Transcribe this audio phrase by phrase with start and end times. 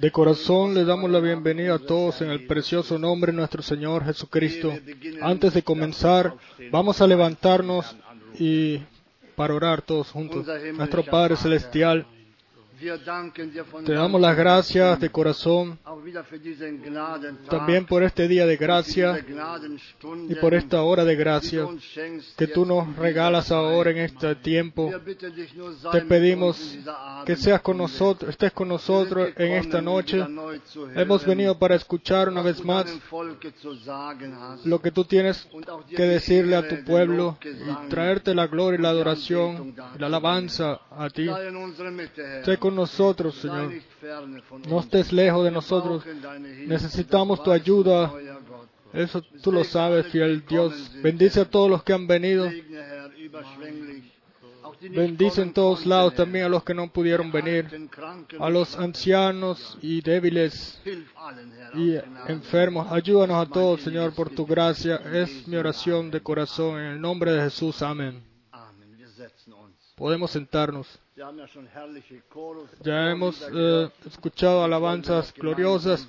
[0.00, 4.04] De corazón le damos la bienvenida a todos en el precioso nombre de nuestro Señor
[4.04, 4.72] Jesucristo.
[5.20, 6.34] Antes de comenzar,
[6.72, 7.94] vamos a levantarnos
[8.38, 8.80] y
[9.36, 10.46] para orar todos juntos.
[10.74, 12.04] Nuestro Padre Celestial,
[13.84, 15.78] te damos las gracias de corazón
[17.48, 19.24] también por este día de gracia
[20.28, 21.66] y por esta hora de gracia
[22.36, 24.90] que tú nos regalas ahora en este tiempo.
[25.92, 26.78] Te pedimos
[27.26, 30.24] que seas con nosotros, estés con nosotros en esta noche.
[30.94, 32.86] Hemos venido para escuchar una vez más
[34.64, 35.48] lo que tú tienes
[35.88, 40.80] que decirle a tu pueblo y traerte la gloria y la adoración y la alabanza
[40.90, 41.28] a ti
[42.70, 43.72] nosotros, Señor.
[44.68, 46.04] No estés lejos de nosotros.
[46.66, 48.12] Necesitamos tu ayuda,
[48.92, 50.92] Eso tú lo sabes, fiel Dios.
[51.02, 52.50] Bendice a todos los que han venido.
[54.80, 57.68] Bendice en todos lados también a los que no pudieron venir,
[58.38, 60.80] a los ancianos y débiles
[61.74, 62.90] y enfermos.
[62.90, 64.96] Ayúdanos a todos, Señor, por tu gracia.
[65.12, 67.82] Es mi oración de corazón en el nombre de Jesús.
[67.82, 68.22] Amén.
[69.96, 70.98] Podemos sentarnos.
[72.82, 76.08] Ya hemos eh, escuchado alabanzas gloriosas.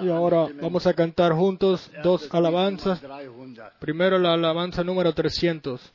[0.00, 3.00] Y ahora vamos a cantar juntos dos alabanzas.
[3.78, 5.92] Primero la alabanza número 300.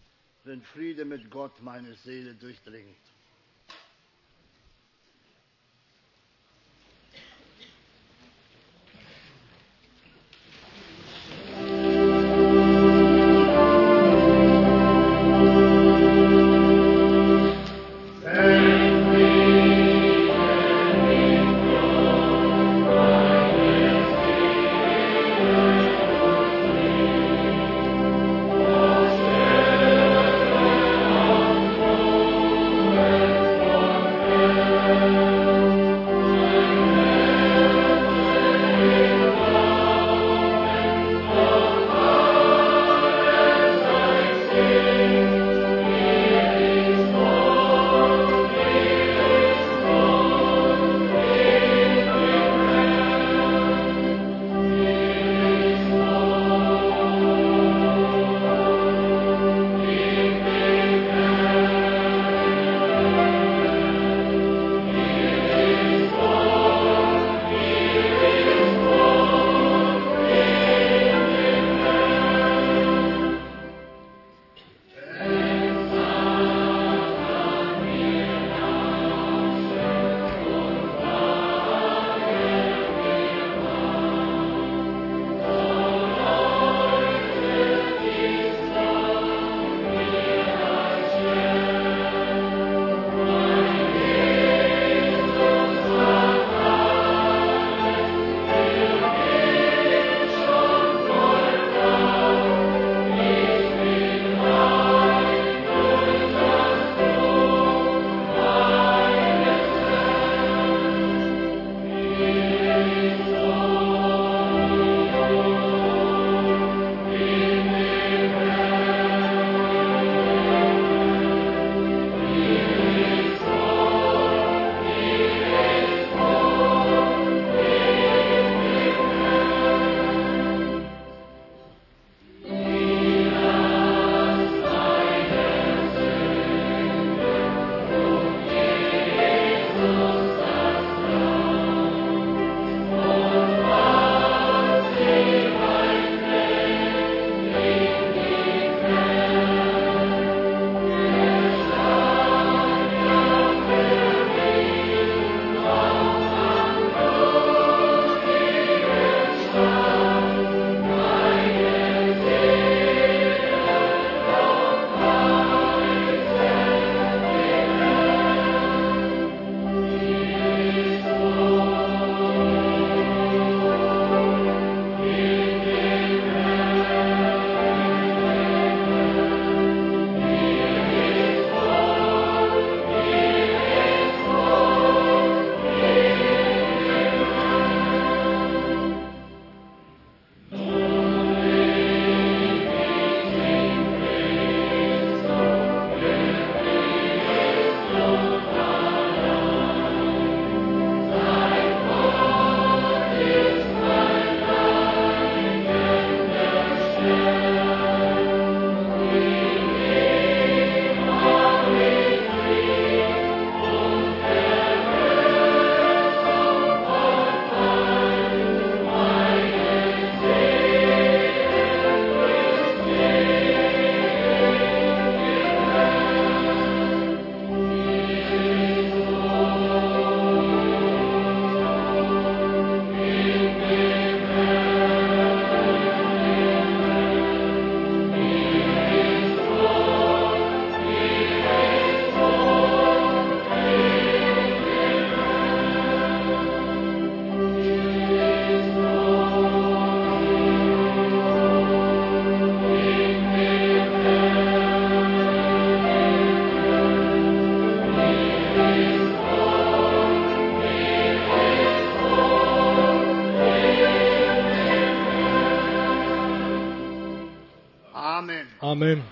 [268.79, 269.03] Amén.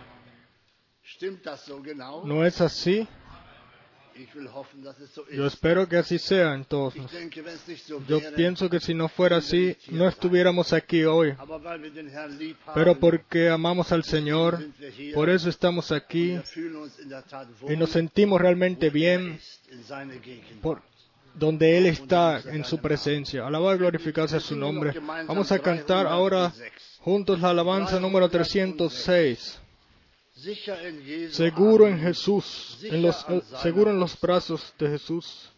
[2.23, 3.06] ¿No es así?
[5.34, 7.03] Yo espero que así sea entonces.
[8.08, 11.36] Yo pienso que si no fuera así, no estuviéramos aquí hoy.
[12.73, 14.58] Pero porque amamos al Señor,
[15.13, 16.39] por eso estamos aquí
[17.67, 19.38] y nos sentimos realmente bien
[20.62, 20.82] por
[21.38, 23.45] donde Él está en su presencia.
[23.45, 24.93] Alabado y glorificado sea su nombre.
[25.28, 26.54] Vamos a cantar ahora
[27.00, 29.60] juntos la alabanza número 306.
[31.32, 33.12] Seguro en Jesús, eh,
[33.62, 35.52] seguro en los brazos de Jesús.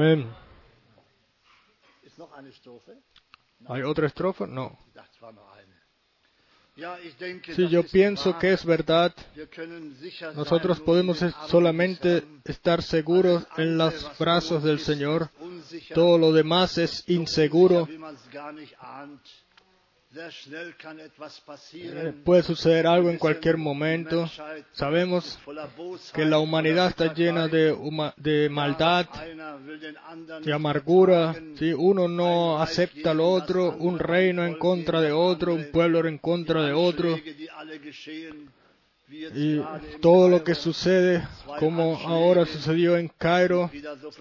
[0.00, 0.26] Amén.
[3.66, 4.46] ¿Hay otra estrofa?
[4.46, 4.78] No.
[7.54, 9.14] Sí, yo pienso que es verdad.
[10.34, 15.28] Nosotros podemos solamente estar seguros en los brazos del Señor.
[15.92, 17.86] Todo lo demás es inseguro.
[21.72, 24.28] Eh, puede suceder algo en cualquier momento.
[24.72, 25.38] Sabemos
[26.12, 27.76] que la humanidad está llena de,
[28.16, 29.06] de maldad,
[30.42, 31.36] de amargura.
[31.56, 36.18] Si Uno no acepta al otro, un reino en contra de otro, un pueblo en
[36.18, 37.16] contra de otro.
[39.08, 39.60] Y
[40.00, 41.26] todo lo que sucede,
[41.60, 43.70] como ahora sucedió en Cairo,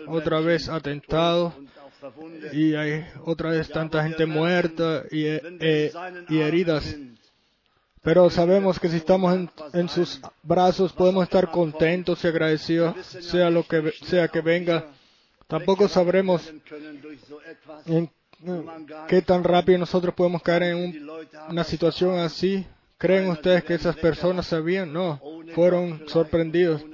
[0.08, 1.54] otra vez atentado,
[2.54, 5.92] y hay otra vez tanta gente muerta y, eh,
[6.30, 6.96] y heridas.
[8.02, 13.50] Pero sabemos que si estamos en, en, sus brazos podemos estar contentos y agradecidos, sea
[13.50, 14.88] lo que sea que venga.
[15.48, 16.50] Tampoco sabremos
[17.86, 18.10] en
[19.08, 21.10] qué tan rápido nosotros podemos caer en un,
[21.50, 22.66] una situación así.
[22.98, 24.92] ¿Creen ustedes que esas personas sabían?
[24.92, 25.22] No,
[25.56, 26.86] fueron sorprendidos,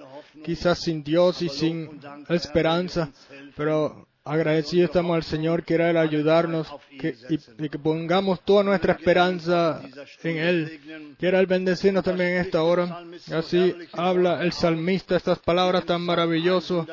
[0.43, 3.11] quizás sin Dios y sin esperanza,
[3.55, 6.67] pero agradecidos estamos al Señor, quiera Él ayudarnos
[6.99, 9.81] que, y, que pongamos toda nuestra esperanza
[10.23, 11.15] en Él.
[11.19, 13.03] Quiera Él bendecirnos también en esta hora.
[13.31, 16.87] Así habla el salmista estas palabras tan maravillosas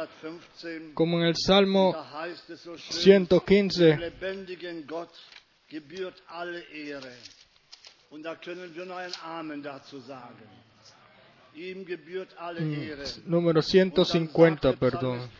[0.93, 1.97] como en el Salmo
[2.91, 4.13] 115.
[13.25, 15.31] Número 150, perdón.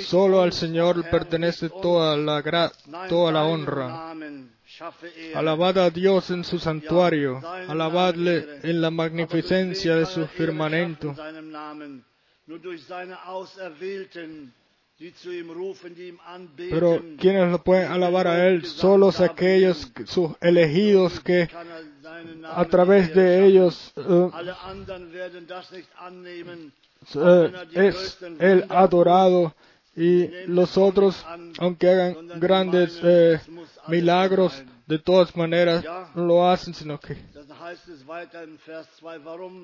[0.00, 2.72] Solo al Señor pertenece toda la,
[3.08, 4.14] toda la honra.
[5.34, 11.14] Alabad a Dios en su santuario, alabadle en la magnificencia de su firmamento.
[16.56, 21.48] Pero quienes lo pueden alabar a Él, solos aquellos, sus elegidos que
[22.44, 24.30] a través de ellos uh,
[27.14, 29.54] uh, es el adorado
[29.96, 31.24] y los otros,
[31.58, 33.40] aunque hagan grandes eh,
[33.88, 35.84] milagros, de todas maneras
[36.14, 37.16] no lo hacen, sino que...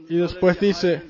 [0.09, 1.03] Y después dice,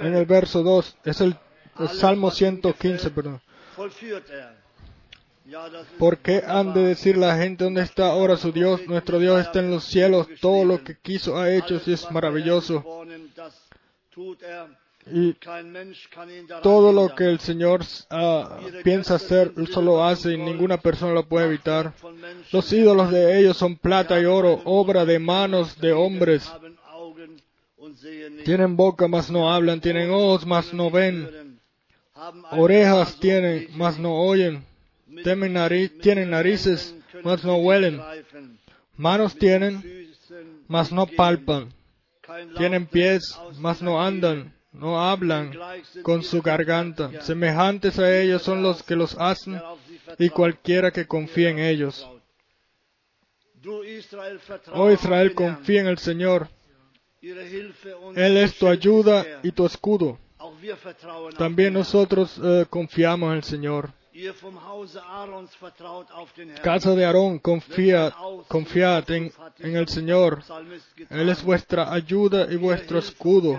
[0.00, 1.36] en el verso 2, es el,
[1.78, 3.40] el Salmo 115, perdón.
[5.98, 8.80] ¿Por qué han de decir la gente dónde está ahora su Dios?
[8.86, 12.84] Nuestro Dios está en los cielos, todo lo que quiso ha hecho y es maravilloso.
[15.06, 15.36] Y
[16.62, 21.46] todo lo que el Señor uh, piensa hacer, solo hace y ninguna persona lo puede
[21.46, 21.92] evitar.
[22.50, 26.50] Los ídolos de ellos son plata y oro, obra de manos de hombres.
[28.46, 31.60] Tienen boca, mas no hablan, tienen ojos, mas no ven.
[32.52, 34.64] Orejas tienen, mas no oyen.
[35.22, 38.00] Tienen narices, mas no huelen.
[38.96, 39.82] Manos tienen,
[40.68, 41.72] mas no palpan.
[42.56, 45.56] Tienen pies, mas no andan no hablan
[46.02, 47.22] con su garganta.
[47.22, 49.60] Semejantes a ellos son los que los hacen
[50.18, 52.06] y cualquiera que confíe en ellos.
[54.72, 56.48] Oh Israel, confía en el Señor.
[57.22, 60.18] Él es tu ayuda y tu escudo.
[61.38, 63.90] También nosotros eh, confiamos en el Señor.
[66.62, 68.14] Casa de Aarón, confía,
[68.46, 70.42] confiad en, en, el Señor.
[71.10, 73.58] Él es vuestra ayuda y vuestro escudo.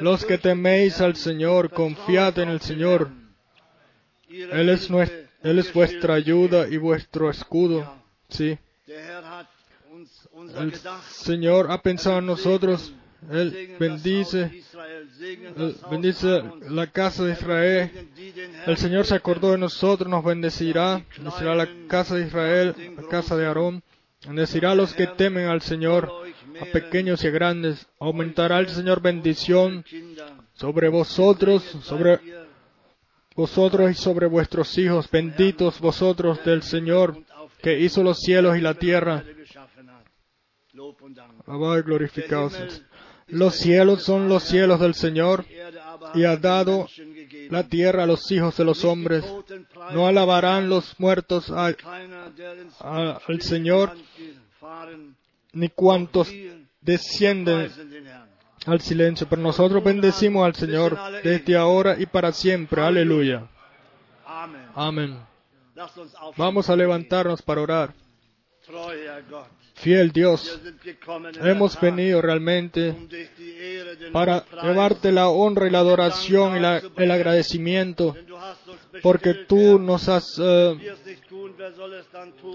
[0.00, 3.10] Los que teméis al Señor, confiad en el Señor.
[4.28, 7.94] Él es, Él es vuestra ayuda y vuestro escudo.
[8.28, 8.58] Sí.
[10.56, 10.72] El
[11.10, 12.92] Señor ha pensado en nosotros.
[13.30, 14.62] Él bendice,
[15.90, 18.08] bendice la casa de Israel.
[18.66, 21.04] El Señor se acordó de nosotros, nos bendecirá.
[21.16, 23.82] Bendecirá la casa de Israel, la casa de Aarón.
[24.26, 26.10] Bendecirá a los que temen al Señor,
[26.60, 27.86] a pequeños y a grandes.
[27.98, 29.84] Aumentará el Señor bendición
[30.54, 32.20] sobre vosotros, sobre
[33.36, 35.08] vosotros y sobre vuestros hijos.
[35.10, 37.18] Benditos vosotros del Señor
[37.62, 39.24] que hizo los cielos y la tierra.
[41.46, 42.82] Alabado y.
[43.32, 45.46] Los cielos son los cielos del Señor
[46.14, 46.86] y ha dado
[47.48, 49.24] la tierra a los hijos de los hombres.
[49.94, 51.76] No alabarán los muertos al
[53.40, 53.92] Señor,
[55.54, 56.30] ni cuantos
[56.82, 57.70] descienden
[58.66, 59.26] al silencio.
[59.30, 62.82] Pero nosotros bendecimos al Señor desde ahora y para siempre.
[62.82, 63.48] Aleluya.
[64.74, 65.18] Amén.
[66.36, 67.94] Vamos a levantarnos para orar.
[69.82, 70.60] Fiel Dios,
[71.42, 72.94] hemos venido realmente
[74.12, 78.14] para llevarte la honra y la adoración y el agradecimiento,
[79.02, 80.76] porque tú nos has, eh,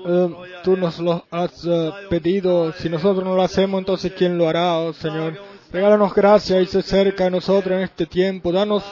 [0.07, 0.31] eh,
[0.63, 2.71] tú nos lo has eh, pedido.
[2.71, 5.37] Si nosotros no lo hacemos, entonces ¿quién lo hará, oh Señor?
[5.69, 8.53] Regálanos gracia y se acerca a nosotros en este tiempo.
[8.53, 8.85] Danos,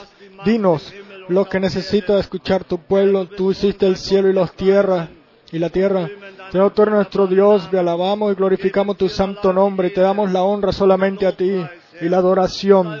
[0.44, 0.92] dinos
[1.28, 3.26] lo que necesita escuchar tu pueblo.
[3.26, 5.08] Tú hiciste el cielo y las tierras
[5.56, 6.08] y la tierra.
[6.52, 10.42] Señor, tú eres nuestro Dios, te alabamos y glorificamos tu santo nombre te damos la
[10.42, 11.64] honra solamente a ti
[12.00, 13.00] y la adoración.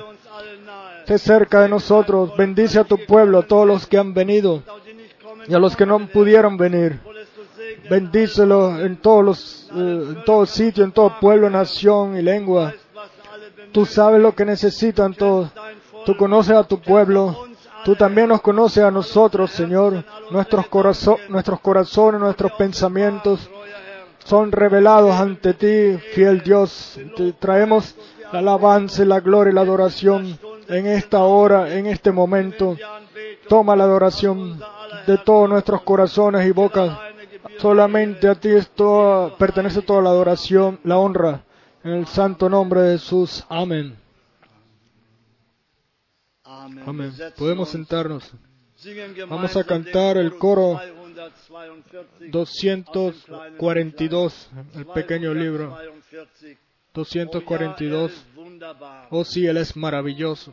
[1.06, 4.62] Sé cerca de nosotros, bendice a tu pueblo, a todos los que han venido
[5.46, 6.98] y a los que no pudieron venir.
[7.88, 12.74] Bendícelo en todos los, eh, en todo sitio, en todo pueblo, nación y lengua.
[13.70, 15.50] Tú sabes lo que necesitan todos.
[16.04, 17.45] Tú conoces a tu pueblo.
[17.86, 20.02] Tú también nos conoces a nosotros, Señor.
[20.32, 20.66] Nuestros,
[21.28, 23.48] nuestros corazones, nuestros pensamientos
[24.24, 26.98] son revelados ante ti, fiel Dios.
[27.16, 27.94] Te traemos
[28.32, 30.36] la alabanza, la gloria y la adoración
[30.68, 32.76] en esta hora, en este momento.
[33.48, 34.60] Toma la adoración
[35.06, 36.90] de todos nuestros corazones y bocas.
[37.58, 38.48] Solamente a ti
[39.38, 41.44] pertenece toda la adoración, la honra.
[41.84, 43.46] En el santo nombre de Jesús.
[43.48, 44.05] Amén.
[46.86, 47.12] Amén.
[47.36, 48.32] Podemos sentarnos.
[49.28, 50.80] Vamos a cantar el coro
[52.30, 55.78] 242, el pequeño libro.
[56.92, 58.26] 242.
[59.10, 60.52] Oh sí, Él es maravilloso.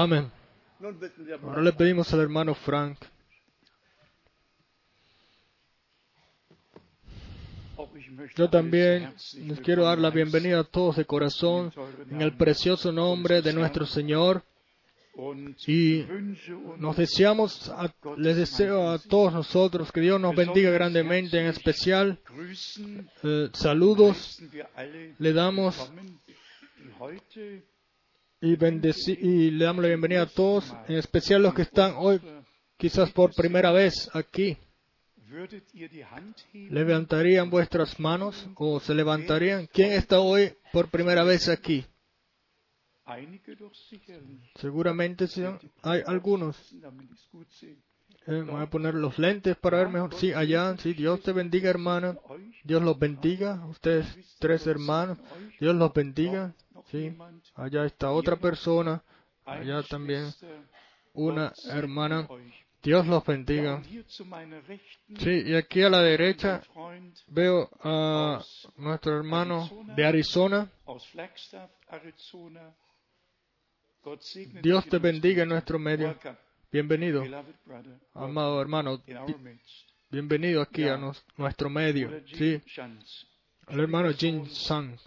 [0.00, 0.30] Amén.
[1.42, 2.98] Ahora le pedimos al hermano Frank.
[8.36, 11.72] Yo también les quiero dar la bienvenida a todos de corazón
[12.12, 14.44] en el precioso nombre de nuestro Señor.
[15.66, 16.06] Y
[16.76, 17.72] nos deseamos,
[18.18, 22.20] les deseo a todos nosotros que Dios nos bendiga grandemente, en especial
[23.24, 24.40] eh, saludos
[25.18, 25.90] le damos
[28.40, 32.20] y, y le damos la bienvenida a todos, en especial los que están hoy
[32.76, 34.56] quizás por primera vez aquí.
[36.52, 39.66] ¿Levantarían vuestras manos o se levantarían?
[39.66, 41.84] ¿Quién está hoy por primera vez aquí?
[44.56, 45.26] Seguramente
[45.82, 46.56] hay algunos.
[48.28, 50.14] Eh, voy a poner los lentes para ver mejor.
[50.14, 52.14] Sí, allá, sí, Dios te bendiga, hermana.
[52.62, 53.64] Dios los bendiga.
[53.66, 55.18] Ustedes tres hermanos.
[55.58, 56.52] Dios los bendiga.
[56.90, 57.16] Sí,
[57.54, 59.02] allá está otra persona,
[59.46, 60.30] allá también
[61.14, 62.28] una hermana.
[62.82, 63.82] Dios los bendiga.
[65.18, 66.62] Sí, y aquí a la derecha
[67.28, 68.42] veo a
[68.76, 70.70] nuestro hermano de Arizona.
[74.62, 76.14] Dios te bendiga en nuestro medio.
[76.70, 77.24] Bienvenido,
[78.12, 79.02] amado hermano.
[80.10, 80.98] Bienvenido aquí a
[81.38, 82.10] nuestro medio.
[82.34, 82.60] Sí,
[83.68, 85.00] el hermano Jin Sanz.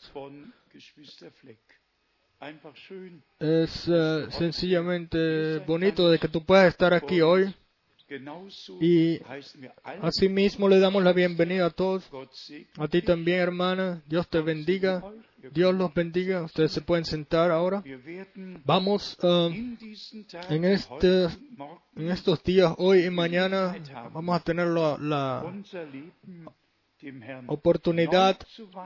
[3.40, 7.54] Es eh, sencillamente bonito de que tú puedas estar aquí hoy.
[8.82, 9.22] Y
[10.02, 12.10] asimismo le damos la bienvenida a todos.
[12.78, 14.04] A ti también, hermana.
[14.06, 15.02] Dios te bendiga.
[15.54, 16.44] Dios los bendiga.
[16.44, 17.84] Ustedes se pueden sentar ahora.
[18.66, 19.78] Vamos eh,
[20.50, 21.28] en, este,
[21.96, 23.76] en estos días, hoy y mañana,
[24.14, 25.44] vamos a tener la
[27.48, 28.38] oportunidad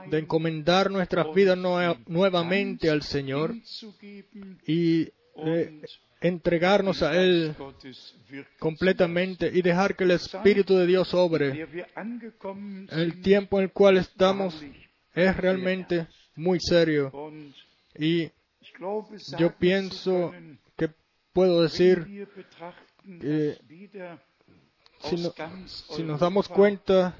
[0.08, 1.58] de encomendar nuestras vidas
[2.06, 3.54] nuevamente al Señor
[4.66, 5.08] y
[6.20, 7.54] entregarnos a Él
[8.58, 11.66] completamente y dejar que el Espíritu de Dios obre.
[12.90, 14.62] El tiempo en el cual estamos
[15.14, 17.12] es realmente muy serio
[17.98, 18.30] y
[19.38, 20.32] yo pienso
[20.76, 20.90] que
[21.32, 22.28] puedo decir
[23.20, 23.58] que
[25.00, 27.16] si, nos damos cuenta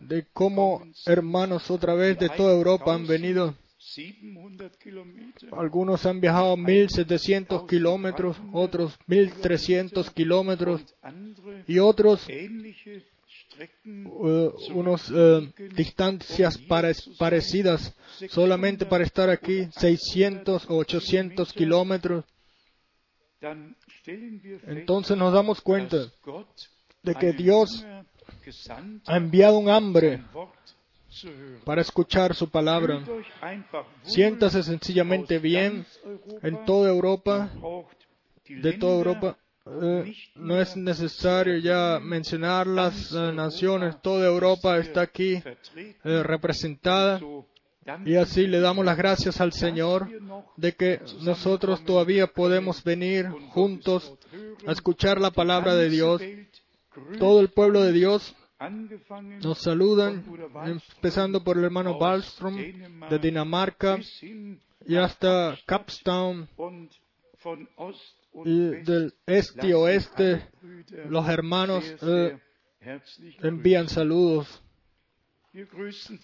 [0.00, 3.54] de cómo hermanos otra vez de toda Europa han venido,
[5.52, 10.82] algunos han viajado 1.700 kilómetros, otros 1.300 kilómetros
[11.66, 12.26] y otros
[13.84, 16.58] uh, unos uh, distancias
[17.18, 17.94] parecidas
[18.28, 22.24] solamente para estar aquí 600 o 800 kilómetros.
[24.66, 25.96] Entonces nos damos cuenta
[27.02, 27.84] de que Dios
[29.06, 30.22] ha enviado un hambre
[31.64, 33.02] para escuchar su palabra.
[34.02, 35.84] Siéntase sencillamente bien
[36.42, 37.50] en toda Europa,
[38.48, 39.38] de toda Europa.
[39.64, 45.40] Eh, no es necesario ya mencionar las eh, naciones, toda Europa está aquí
[46.04, 47.20] eh, representada.
[48.04, 50.08] Y así le damos las gracias al Señor
[50.56, 54.14] de que nosotros todavía podemos venir juntos
[54.66, 56.22] a escuchar la palabra de Dios.
[57.18, 58.36] Todo el pueblo de Dios
[58.70, 60.24] nos saludan,
[60.64, 63.98] empezando por el hermano Wallström de Dinamarca
[64.86, 66.48] y hasta Capstown
[68.44, 70.48] y del este y oeste.
[71.08, 72.38] Los hermanos eh,
[73.42, 74.62] envían saludos.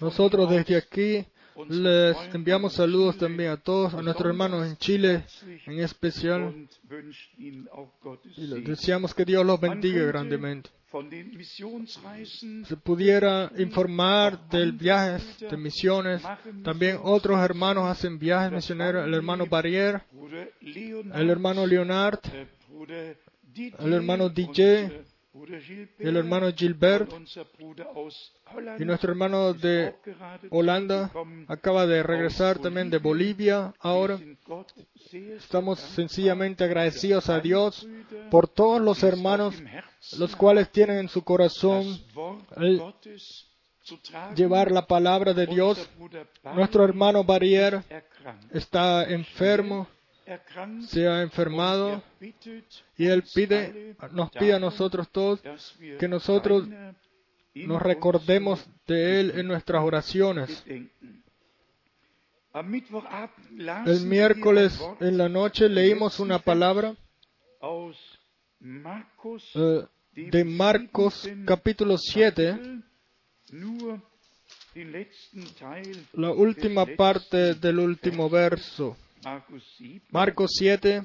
[0.00, 1.26] Nosotros desde aquí
[1.68, 5.24] les enviamos saludos también a todos, a nuestros hermanos en Chile
[5.66, 6.68] en especial.
[8.36, 10.70] Y les deseamos que Dios los bendiga grandemente.
[12.64, 16.22] Se pudiera informar del viaje de misiones.
[16.64, 19.06] También otros hermanos hacen viajes misioneros.
[19.06, 20.02] El hermano Barrier,
[20.62, 22.20] el hermano Leonard,
[23.78, 25.04] el hermano DJ,
[25.98, 27.10] el hermano Gilbert
[28.78, 29.94] y nuestro hermano de
[30.50, 31.10] Holanda
[31.46, 34.18] acaba de regresar también de Bolivia ahora.
[35.36, 37.86] Estamos sencillamente agradecidos a Dios
[38.30, 39.54] por todos los hermanos
[40.18, 41.84] los cuales tienen en su corazón
[44.34, 45.88] llevar la palabra de Dios.
[46.54, 47.82] Nuestro hermano Barrier
[48.52, 49.86] está enfermo
[50.86, 52.02] se ha enfermado
[52.96, 55.40] y Él pide, nos pide a nosotros todos
[55.98, 56.68] que nosotros
[57.54, 60.64] nos recordemos de Él en nuestras oraciones.
[63.86, 66.94] El miércoles en la noche leímos una palabra
[69.54, 72.58] eh, de Marcos capítulo 7,
[76.14, 78.96] la última parte del último verso.
[80.10, 81.04] Marcos 7,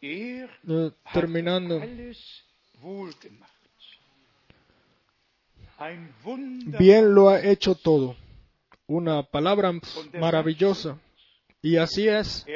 [0.00, 1.80] eh, terminando.
[6.78, 8.16] Bien lo ha hecho todo.
[8.86, 9.72] Una palabra
[10.14, 10.98] maravillosa.
[11.62, 12.46] Y así es.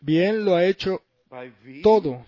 [0.00, 1.02] Bien lo ha hecho
[1.82, 2.24] todo.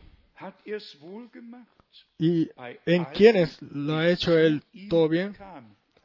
[2.19, 2.51] ¿Y
[2.87, 5.35] en quiénes lo ha hecho Él todo bien?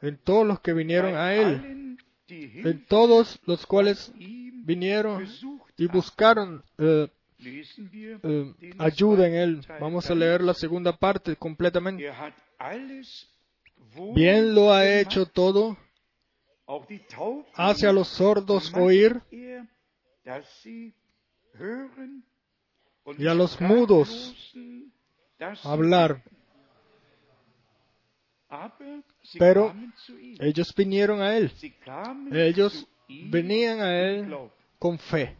[0.00, 1.98] En todos los que vinieron a Él
[2.28, 5.26] en todos los cuales vinieron
[5.76, 7.08] y buscaron eh,
[7.44, 9.66] eh, ayuda en Él.
[9.80, 12.10] Vamos a leer la segunda parte completamente.
[14.14, 15.76] Bien lo ha hecho todo.
[17.54, 19.20] Hace a los sordos oír
[23.18, 24.34] y a los mudos
[25.62, 26.22] hablar.
[29.38, 29.74] Pero
[30.40, 31.50] ellos vinieron a Él.
[32.32, 34.34] Ellos venían a Él
[34.78, 35.36] con fe.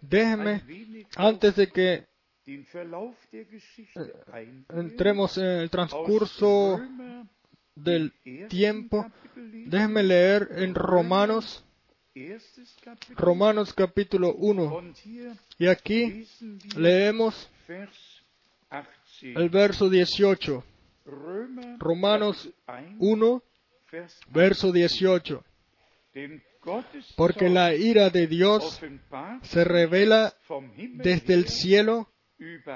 [0.00, 0.62] Déjeme,
[1.16, 2.06] antes de que
[2.46, 2.58] eh,
[4.70, 6.80] entremos en el transcurso
[7.74, 8.12] del
[8.48, 9.06] tiempo,
[9.66, 11.64] déjeme leer en Romanos,
[13.10, 14.92] Romanos capítulo 1.
[15.58, 16.26] Y aquí
[16.76, 17.50] leemos
[19.20, 20.64] el verso 18.
[21.78, 22.52] Romanos
[22.98, 23.42] 1,
[24.28, 25.44] verso 18.
[27.16, 28.80] Porque la ira de Dios
[29.42, 30.34] se revela
[30.94, 32.08] desde el cielo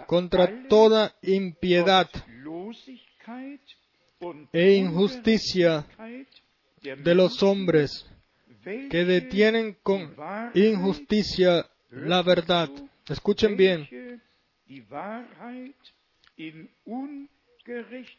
[0.06, 2.08] contra toda impiedad
[4.52, 5.86] e injusticia
[6.82, 8.06] de los hombres
[8.62, 10.14] que detienen con
[10.54, 12.70] injusticia la verdad.
[13.08, 13.88] Escuchen bien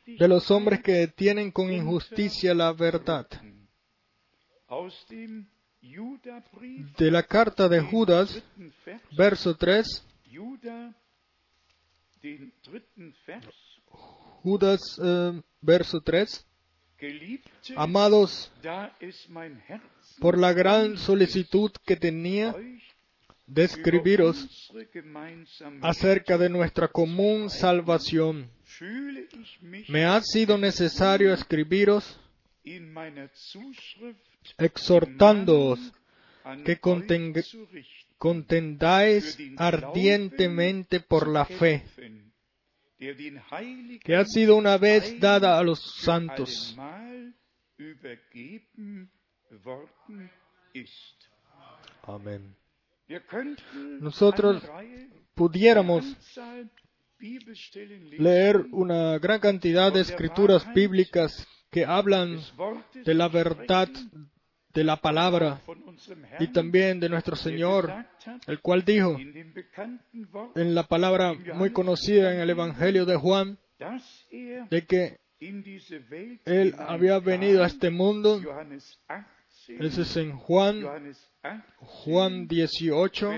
[0.06, 3.28] de los hombres que detienen con injusticia la verdad.
[6.97, 8.43] De la carta de Judas,
[9.12, 10.08] verso 3,
[14.43, 16.47] Judas, eh, verso 3,
[17.76, 18.52] Amados,
[20.20, 22.56] por la gran solicitud que tenía
[23.47, 24.72] de escribiros
[25.82, 28.49] acerca de nuestra común salvación,
[29.89, 32.19] me ha sido necesario escribiros
[34.57, 35.79] exhortándoos
[36.65, 36.79] que
[38.17, 41.86] contendáis ardientemente por la fe
[44.03, 46.75] que ha sido una vez dada a los santos.
[52.03, 52.55] Amén.
[53.99, 54.63] nosotros
[55.36, 56.05] pudiéramos
[58.17, 62.39] leer una gran cantidad de escrituras bíblicas que hablan
[63.05, 63.89] de la verdad
[64.74, 65.61] de la palabra
[66.39, 67.91] y también de nuestro Señor,
[68.47, 69.17] el cual dijo
[70.55, 73.57] en la palabra muy conocida en el Evangelio de Juan,
[74.69, 75.17] de que
[76.45, 78.41] Él había venido a este mundo.
[79.68, 80.84] Ese es en Juan,
[81.78, 83.32] Juan 18,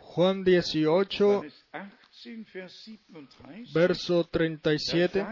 [0.00, 1.42] Juan 18,
[3.72, 5.26] verso 37.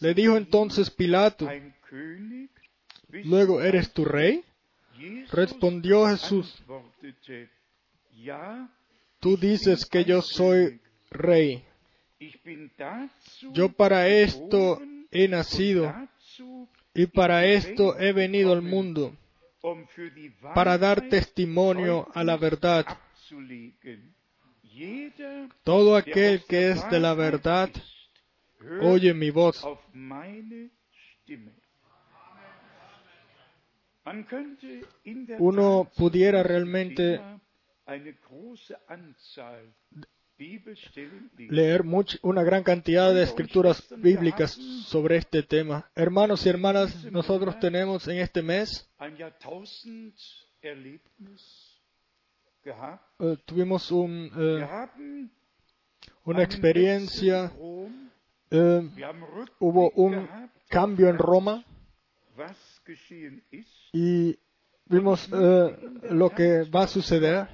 [0.00, 1.48] Le dijo entonces Pilato,
[3.24, 4.44] luego, ¿eres tu rey?
[5.30, 6.62] Respondió Jesús,
[9.20, 10.80] tú dices que yo soy
[11.10, 11.64] rey.
[13.52, 15.94] Yo para esto he nacido
[16.98, 19.14] y para esto he venido al mundo,
[20.52, 22.84] para dar testimonio a la verdad.
[25.62, 27.70] Todo aquel que es de la verdad
[28.80, 29.64] oye mi voz.
[35.38, 37.20] Uno pudiera realmente
[41.36, 41.84] leer
[42.22, 44.52] una gran cantidad de escrituras bíblicas
[44.86, 45.90] sobre este tema.
[45.94, 48.88] Hermanos y hermanas, nosotros tenemos en este mes
[53.20, 55.28] eh, tuvimos un, eh,
[56.24, 57.52] una experiencia,
[58.50, 58.90] eh,
[59.58, 60.28] hubo un
[60.68, 61.64] cambio en Roma
[63.92, 64.38] y
[64.88, 67.48] vimos lo que va a suceder.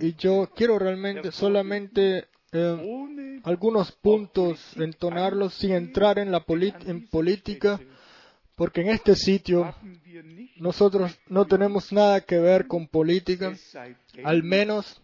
[0.00, 2.26] Y yo quiero realmente solamente
[3.44, 6.44] algunos puntos entonarlos sin entrar en la
[6.86, 7.80] en política
[8.56, 9.74] porque en este sitio
[10.56, 13.54] nosotros no tenemos nada que ver con política,
[14.24, 15.02] al menos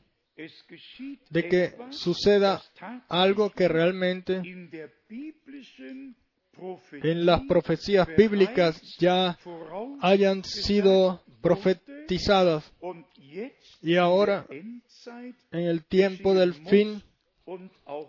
[1.30, 2.62] de que suceda
[3.08, 4.40] algo que realmente
[6.92, 9.38] en las profecías bíblicas ya
[10.00, 12.72] hayan sido profetizadas
[13.82, 14.82] y ahora en
[15.52, 17.02] el tiempo del fin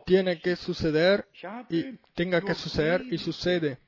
[0.05, 1.27] tiene que suceder
[1.69, 3.79] y tenga que suceder y sucede.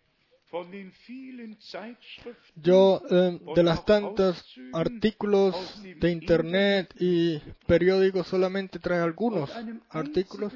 [2.55, 4.41] Yo, eh, de las tantas
[4.73, 9.51] artículos de Internet y periódicos, solamente trae algunos
[9.89, 10.53] artículos,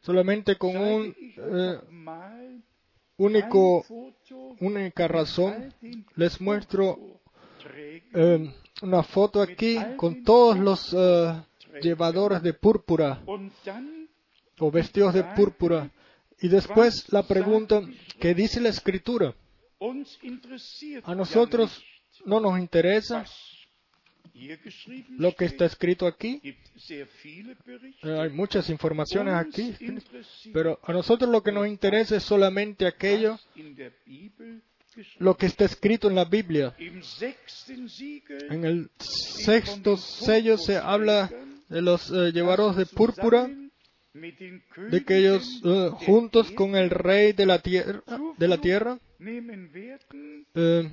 [0.00, 1.78] solamente con un eh,
[3.18, 3.84] único,
[4.60, 5.74] única razón,
[6.16, 6.98] les muestro
[8.14, 10.96] eh, una foto aquí con todos los
[11.82, 13.20] llevadores de púrpura
[14.58, 15.90] o vestidos de púrpura.
[16.40, 17.82] Y después la pregunta,
[18.20, 19.34] ¿qué dice la escritura?
[21.04, 21.82] A nosotros
[22.24, 23.24] no nos interesa
[25.10, 26.40] lo que está escrito aquí.
[26.42, 27.06] Eh,
[28.02, 29.74] hay muchas informaciones aquí,
[30.52, 33.38] pero a nosotros lo que nos interesa es solamente aquello,
[35.18, 36.74] lo que está escrito en la Biblia.
[36.78, 41.30] En el sexto sello se habla
[41.68, 43.48] de los eh, llevaros de púrpura
[44.14, 48.02] de que ellos eh, juntos con el rey de la tierra,
[48.36, 48.98] de la tierra
[50.54, 50.90] eh,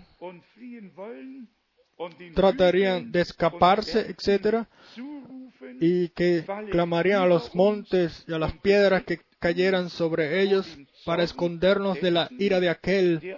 [2.33, 4.65] tratarían de escaparse, etc.
[5.79, 10.65] Y que clamarían a los montes y a las piedras que cayeran sobre ellos
[11.05, 13.37] para escondernos de la ira de aquel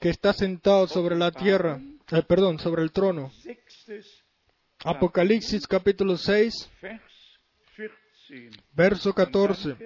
[0.00, 1.80] que está sentado sobre la tierra,
[2.10, 3.30] eh, perdón, sobre el trono.
[4.84, 6.70] Apocalipsis capítulo 6,
[8.74, 9.76] verso 14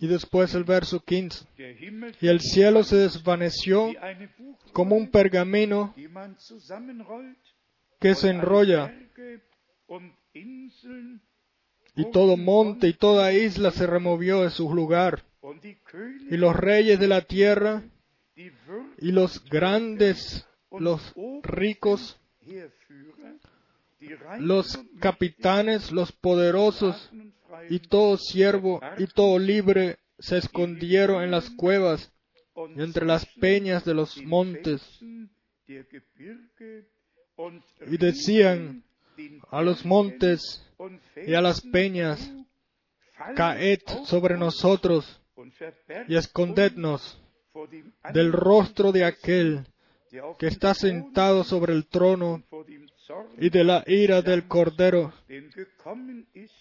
[0.00, 1.46] y después el verso 15.
[2.20, 3.92] Y el cielo se desvaneció
[4.72, 5.94] como un pergamino
[7.98, 8.94] que se enrolla
[11.96, 15.24] y todo monte y toda isla se removió de su lugar.
[16.30, 17.82] Y los reyes de la tierra
[18.98, 22.18] y los grandes, los ricos,
[24.38, 27.10] los capitanes, los poderosos
[27.68, 32.12] y todo siervo y todo libre se escondieron en las cuevas
[32.74, 34.82] y entre las peñas de los montes.
[37.86, 38.84] Y decían
[39.50, 40.62] a los montes
[41.26, 42.32] y a las peñas,
[43.34, 45.20] caed sobre nosotros
[46.08, 47.20] y escondednos
[48.12, 49.66] del rostro de aquel
[50.38, 52.42] que está sentado sobre el trono
[53.38, 55.12] y de la ira del Cordero,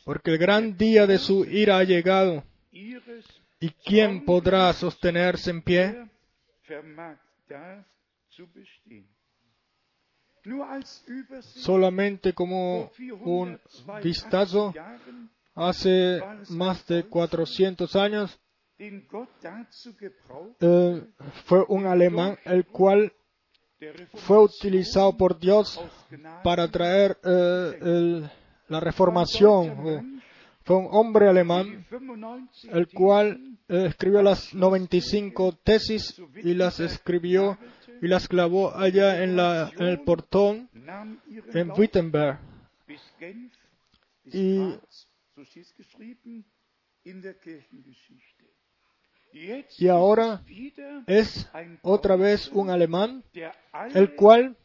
[0.03, 2.43] porque el gran día de su ira ha llegado.
[2.71, 6.09] ¿Y quién podrá sostenerse en pie?
[11.55, 12.91] solamente como
[13.21, 13.59] un
[14.03, 14.73] vistazo,
[15.55, 18.39] hace más de 400 años
[20.59, 21.03] eh,
[21.45, 23.13] fue un alemán el cual
[24.13, 25.81] fue utilizado por Dios
[26.43, 28.21] para traer eh,
[28.67, 30.21] la reformación.
[30.63, 31.85] Fue un hombre alemán
[32.71, 37.57] el cual eh, escribió las 95 tesis y las escribió
[38.01, 40.69] y las clavó allá en, la, en el portón
[41.53, 42.39] en Wittenberg.
[44.25, 44.57] Y
[49.77, 50.41] y ahora
[51.07, 51.49] es
[51.81, 53.23] otra vez un alemán,
[53.93, 54.55] el cual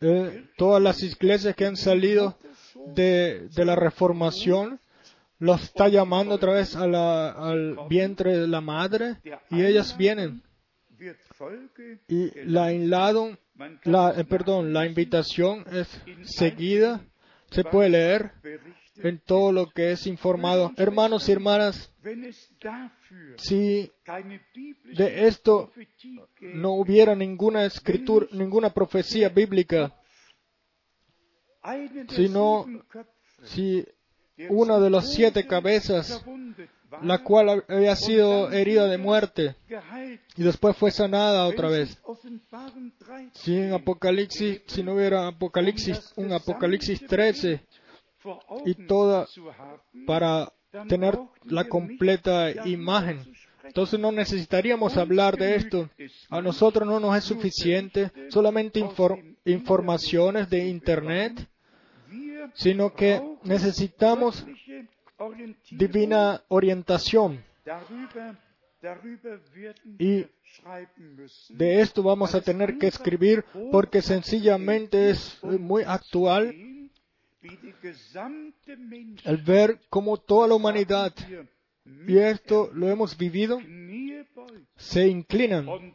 [0.00, 2.36] eh, todas las iglesias que han salido
[2.86, 4.80] de, la reformación
[5.38, 9.18] los está llamando otra vez al vientre de la madre
[9.50, 10.42] y ellas vienen.
[12.08, 12.82] Y la, eh,
[13.84, 17.00] la invitación es seguida,
[17.50, 18.32] se puede leer
[19.02, 20.72] en todo lo que es informado.
[20.76, 21.92] Hermanos y hermanas,
[23.36, 23.90] si
[24.84, 25.72] de esto
[26.40, 29.94] no hubiera ninguna escritura, ninguna profecía bíblica,
[32.08, 32.66] sino
[33.44, 33.84] si
[34.48, 36.24] una de las siete cabezas,
[37.02, 39.56] la cual había sido herida de muerte
[40.36, 42.00] y después fue sanada otra vez.
[43.32, 47.60] Si en Apocalipsis, si no hubiera Apocalipsis, un Apocalipsis 13
[48.64, 49.26] y toda
[50.06, 50.52] para
[50.88, 53.20] tener la completa imagen.
[53.64, 55.90] Entonces no necesitaríamos hablar de esto.
[56.30, 58.84] A nosotros no nos es suficiente solamente
[59.44, 61.48] informaciones de Internet,
[62.54, 64.46] sino que necesitamos
[65.70, 67.44] divina orientación.
[69.98, 70.26] Y
[71.48, 76.54] de esto vamos a tener que escribir porque sencillamente es muy actual
[79.24, 81.12] el ver cómo toda la humanidad,
[82.06, 83.60] y esto lo hemos vivido,
[84.76, 85.94] se inclinan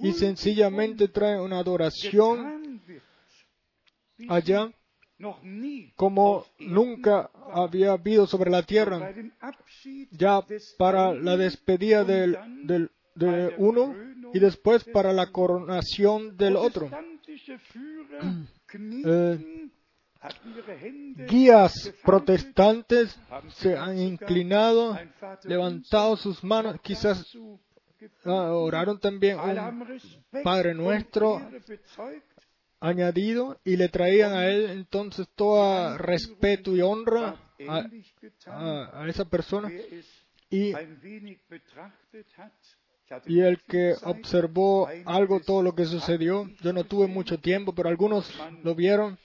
[0.00, 2.80] y sencillamente traen una adoración
[4.28, 4.70] allá
[5.94, 9.14] como nunca había habido sobre la tierra.
[10.10, 10.44] Ya
[10.76, 13.94] para la despedida del, del, de uno
[14.34, 16.90] y después para la coronación del otro.
[18.78, 19.68] Eh,
[21.28, 23.18] guías protestantes
[23.54, 24.98] se han inclinado,
[25.44, 27.36] levantado sus manos, quizás
[28.24, 31.40] ah, oraron también un Padre nuestro
[32.80, 37.36] añadido y le traían a él entonces todo respeto y honra
[37.68, 39.70] a, a esa persona.
[40.50, 40.72] Y
[43.26, 46.48] y el que observó algo, todo lo que sucedió.
[46.60, 48.32] Yo no tuve mucho tiempo, pero algunos
[48.62, 49.18] lo vieron.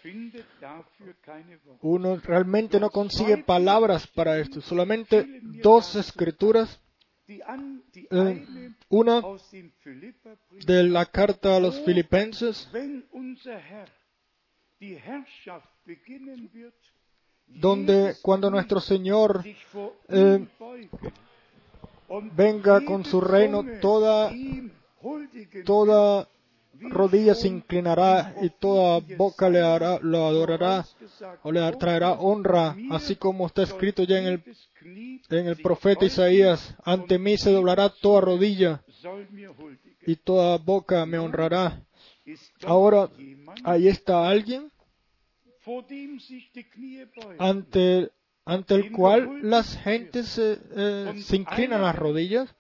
[1.82, 6.80] Uno realmente no consigue palabras para esto, solamente dos escrituras.
[7.28, 9.22] Eh, una
[10.66, 12.70] de la carta a los filipenses,
[17.48, 19.46] donde cuando nuestro Señor
[20.10, 20.46] eh,
[22.34, 24.32] venga con su reino, toda,
[25.66, 26.28] toda
[26.80, 30.86] rodilla se inclinará y toda boca le hará, lo adorará
[31.44, 34.44] o le traerá honra, así como está escrito ya en el,
[35.30, 38.84] en el profeta Isaías, ante mí se doblará toda rodilla
[40.06, 41.82] y toda boca me honrará.
[42.66, 43.10] Ahora,
[43.64, 44.72] ahí está alguien
[47.38, 48.12] ante
[48.46, 52.54] ante el cual las gentes eh, se inclinan las rodillas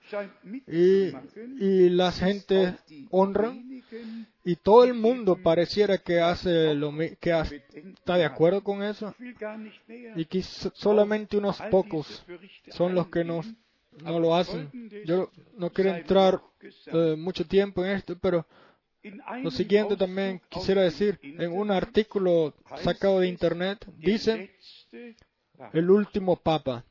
[0.67, 1.11] y,
[1.59, 2.75] y las gentes
[3.09, 3.71] honran
[4.43, 9.13] y todo el mundo pareciera que hace lo que está de acuerdo con eso.
[10.15, 12.25] Y que solamente unos pocos
[12.69, 13.41] son los que no,
[14.03, 14.69] no lo hacen.
[15.05, 16.41] Yo no quiero entrar
[16.88, 18.45] eh, mucho tiempo en esto, pero
[19.41, 24.51] lo siguiente también quisiera decir, en un artículo sacado de internet, dice
[25.74, 26.84] el último papa.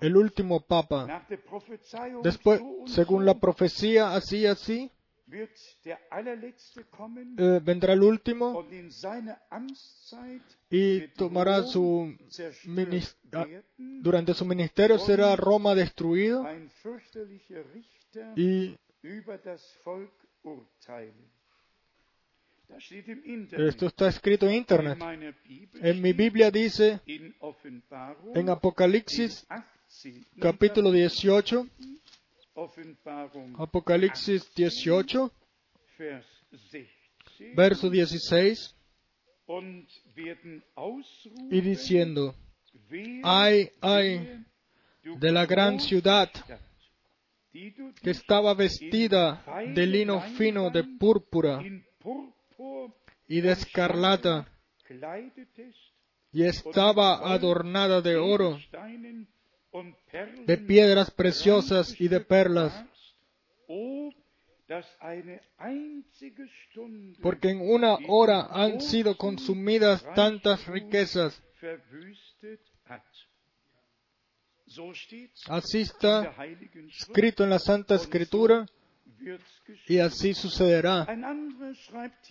[0.00, 1.26] El último papa.
[2.22, 4.90] Después, según la profecía, así, así,
[7.36, 8.66] eh, vendrá el último
[10.70, 12.16] y tomará su
[13.32, 13.46] ah,
[13.76, 16.44] durante su ministerio será Roma destruido
[18.36, 18.76] y
[23.68, 24.98] esto está escrito en Internet.
[25.82, 27.00] En mi Biblia dice,
[28.34, 29.46] en Apocalipsis
[30.40, 31.66] capítulo 18,
[33.58, 35.32] Apocalipsis 18,
[37.54, 38.76] verso 16,
[41.50, 42.34] y diciendo,
[43.24, 44.44] ay, ay,
[45.02, 46.30] de la gran ciudad
[47.52, 49.44] que estaba vestida
[49.74, 51.60] de lino fino de púrpura
[53.30, 54.48] y de escarlata,
[56.32, 58.58] y estaba adornada de oro,
[60.46, 62.84] de piedras preciosas y de perlas.
[67.22, 71.40] Porque en una hora han sido consumidas tantas riquezas.
[75.46, 76.34] Así está
[76.88, 78.66] escrito en la Santa Escritura
[79.86, 81.06] y así sucederá.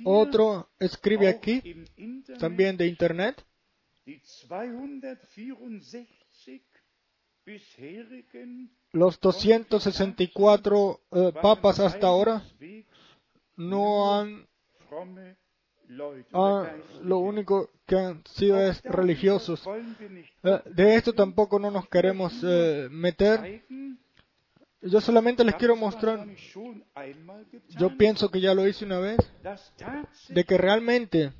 [0.04, 1.86] Otro escribe aquí,
[2.40, 3.44] también de Internet,
[8.92, 12.44] los 264 eh, papas hasta ahora
[13.56, 14.48] no han,
[17.04, 19.68] lo único que han sido es religiosos.
[20.44, 23.64] Eh, de esto tampoco no nos queremos eh, meter.
[24.82, 26.26] Yo solamente les quiero mostrar,
[27.78, 29.18] yo pienso que ya lo hice una vez,
[30.30, 31.34] de que realmente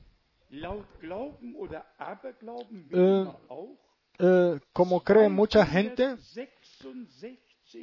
[4.20, 6.18] eh, como cree mucha gente,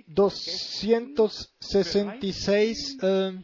[0.07, 3.43] 266 eh,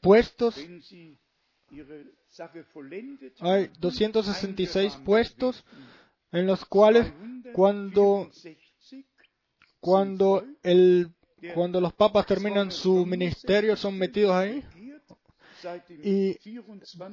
[0.00, 0.56] puestos,
[3.40, 5.62] hay 266 puestos
[6.32, 7.12] en los cuales
[7.52, 8.30] cuando,
[9.80, 11.10] cuando, el,
[11.54, 14.62] cuando los papas terminan su ministerio son metidos ahí
[16.02, 16.36] y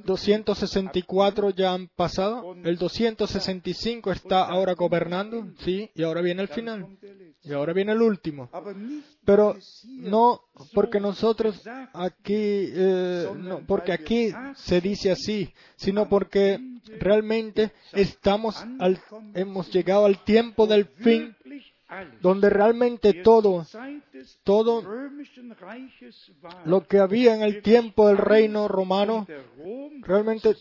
[0.04, 2.56] 264 ya han pasado.
[2.64, 6.98] El 265 está ahora gobernando, sí, y ahora viene el final.
[7.44, 8.50] Y ahora viene el último.
[9.26, 9.58] Pero
[9.88, 10.42] no
[10.74, 11.62] porque nosotros
[11.94, 16.60] aquí, eh, no, porque aquí se dice así, sino porque
[17.00, 19.02] realmente estamos al,
[19.34, 21.36] hemos llegado al tiempo del fin
[22.22, 23.66] donde realmente todo,
[24.44, 24.84] todo
[26.66, 29.26] lo que había en el tiempo del reino romano,
[30.02, 30.56] realmente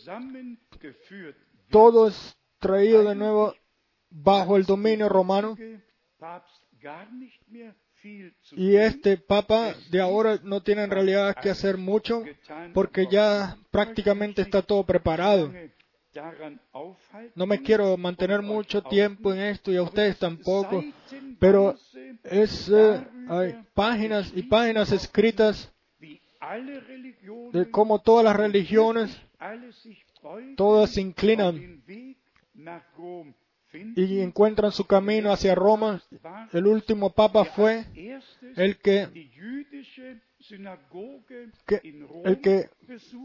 [1.69, 3.55] todo es traído de nuevo
[4.11, 5.57] bajo el dominio romano.
[8.53, 12.23] Y este Papa de ahora no tiene en realidad que hacer mucho
[12.73, 15.53] porque ya prácticamente está todo preparado.
[17.35, 20.83] No me quiero mantener mucho tiempo en esto y a ustedes tampoco,
[21.39, 21.77] pero
[22.25, 25.73] es, eh, hay páginas y páginas escritas
[27.53, 29.21] de cómo todas las religiones,
[30.57, 31.83] todas se inclinan
[33.95, 36.03] y encuentran su camino hacia Roma.
[36.53, 37.85] El último papa fue
[38.57, 39.09] el que,
[42.25, 42.71] el que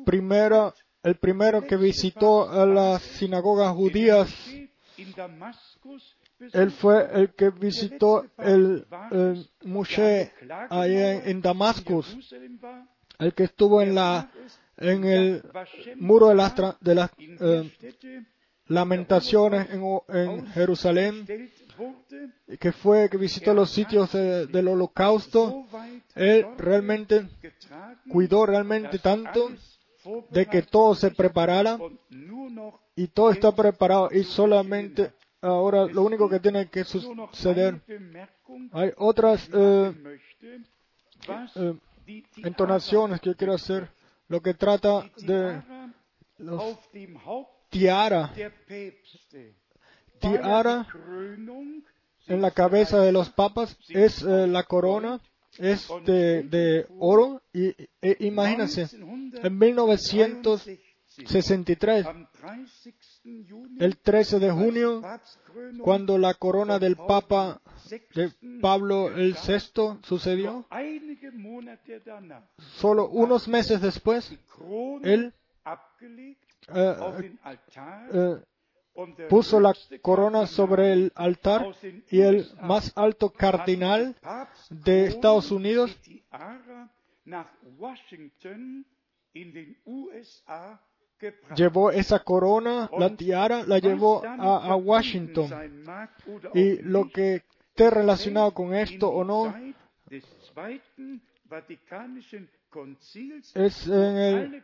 [0.06, 0.74] primero
[1.04, 4.30] el primero que visitó a las sinagogas judías,
[6.54, 10.32] él fue el que visitó el, el Moshe
[10.70, 12.18] allá en, Damascus,
[13.20, 14.30] el que estuvo en la
[14.78, 15.44] en el
[15.98, 17.72] muro de las, de las eh,
[18.66, 21.26] lamentaciones en, en, Jerusalén,
[22.60, 25.68] que fue que visitó los sitios del holocausto,
[26.16, 27.28] él realmente
[28.10, 29.52] cuidó realmente tanto
[30.30, 31.78] de que todo se preparara
[32.96, 37.82] y todo está preparado y solamente ahora lo único que tiene que suceder.
[38.72, 40.20] Hay otras eh,
[41.56, 41.76] eh,
[42.38, 43.90] entonaciones que quiero hacer,
[44.28, 45.62] lo que trata de
[46.38, 46.78] los
[47.70, 48.34] tiara.
[50.20, 50.88] Tiara
[52.28, 55.20] en la cabeza de los papas es eh, la corona
[55.58, 57.70] es de, oro y
[58.02, 62.06] e, imagínense, en 1963,
[63.80, 65.02] el 13 de junio,
[65.82, 67.62] cuando la corona del Papa
[68.16, 68.32] de
[68.62, 70.66] Pablo el VI sucedió,
[72.78, 74.32] solo unos meses después,
[75.04, 75.34] él
[79.30, 81.76] puso la corona sobre el altar
[82.10, 84.16] y el más alto cardinal
[84.70, 85.98] de Estados Unidos
[91.56, 95.50] llevó esa corona, la tiara, la llevó a, Washington.
[96.54, 99.54] Y lo que esté relacionado con esto o no,
[103.56, 104.64] es en el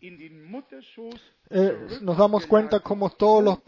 [0.00, 3.58] eh, nos damos cuenta como todos los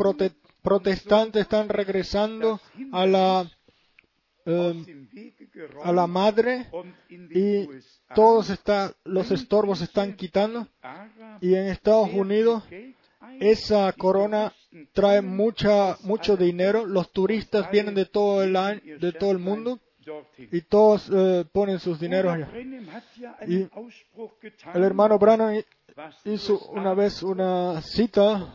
[0.63, 2.61] protestantes están regresando
[2.93, 3.51] a la
[4.47, 5.07] eh,
[5.83, 6.67] a la madre
[7.09, 7.69] y
[8.15, 10.67] todos está, los estorbos están quitando
[11.41, 12.65] y en Estados Unidos
[13.39, 14.53] esa corona
[14.93, 16.87] trae mucha, mucho dinero.
[16.87, 18.53] Los turistas vienen de todo el,
[19.01, 19.79] de todo el mundo
[20.39, 22.51] y todos eh, ponen sus dineros allá.
[23.47, 23.69] Y
[24.75, 25.63] el hermano Branham
[26.25, 28.53] hizo una vez una cita,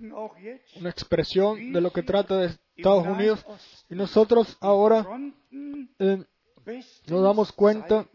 [0.00, 3.46] una expresión de lo que trata de Estados Unidos
[3.88, 5.06] y nosotros ahora
[5.98, 6.24] eh,
[7.08, 8.06] nos damos cuenta,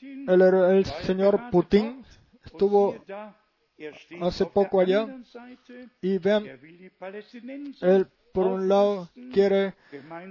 [0.00, 2.04] el, el señor Putin
[2.44, 2.96] estuvo
[4.20, 5.06] hace poco allá
[6.00, 6.44] y vean,
[7.80, 9.74] él por un lado quiere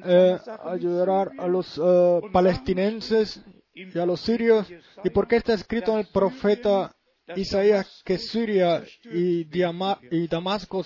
[0.05, 3.43] eh, ayudar a los eh, palestinenses
[3.73, 4.67] y a los sirios.
[5.03, 6.95] ¿Y por qué está escrito en el profeta
[7.35, 9.47] Isaías que Siria y,
[10.11, 10.83] y Damasco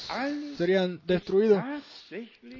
[0.58, 1.64] serían destruidos?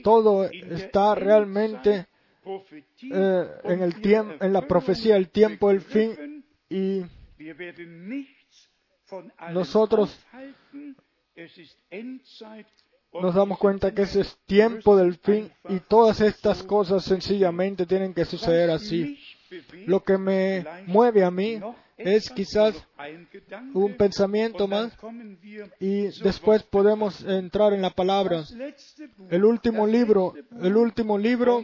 [0.04, 2.08] Todo está realmente
[2.44, 7.04] eh, en, el tiempo, en la profecía, el tiempo, el fin y
[9.52, 10.18] nosotros
[13.14, 18.14] nos damos cuenta que ese es tiempo del fin y todas estas cosas sencillamente tienen
[18.14, 19.20] que suceder así.
[19.86, 21.60] Lo que me mueve a mí
[22.04, 22.76] es quizás
[23.74, 24.94] un pensamiento más
[25.80, 28.44] y después podemos entrar en la palabra.
[29.30, 31.64] El último libro, el último libro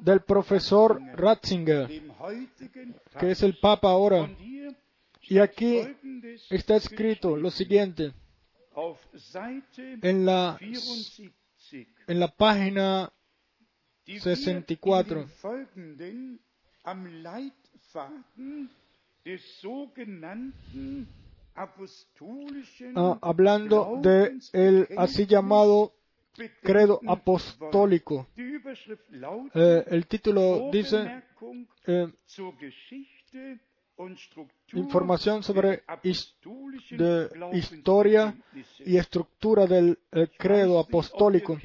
[0.00, 1.88] del profesor Ratzinger,
[3.18, 4.28] que es el Papa ahora.
[5.22, 5.80] Y aquí
[6.48, 8.12] está escrito lo siguiente.
[10.02, 10.58] En la,
[12.06, 13.12] en la página
[14.06, 15.26] 64.
[22.94, 25.92] Ah, hablando de el así llamado
[26.62, 28.26] credo apostólico.
[29.54, 31.22] Eh, el título dice
[31.86, 32.08] eh,
[34.72, 35.82] información sobre
[37.52, 38.34] historia
[38.86, 39.98] y estructura del
[40.38, 41.58] credo apostólico.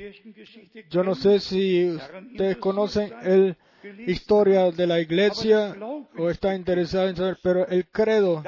[0.89, 3.57] Yo no sé si ustedes conocen la
[4.07, 5.75] historia de la iglesia
[6.17, 8.43] o está interesado en saber, pero el credo,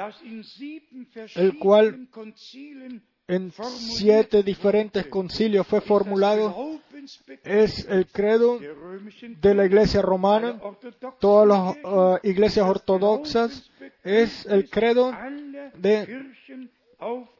[1.34, 2.08] el cual
[3.28, 6.80] en siete diferentes concilios fue formulado,
[7.44, 10.58] es el credo de la iglesia romana,
[11.20, 13.70] todas las uh, iglesias ortodoxas,
[14.02, 15.12] es el credo
[15.74, 16.32] de,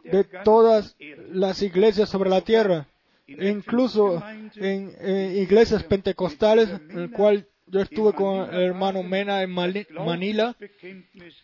[0.04, 0.94] de todas
[1.30, 2.86] las iglesias sobre la tierra,
[3.26, 4.22] incluso
[4.56, 4.92] en,
[5.36, 10.56] iglesias pentecostales, en el cual yo estuve con el hermano Mena en Manila,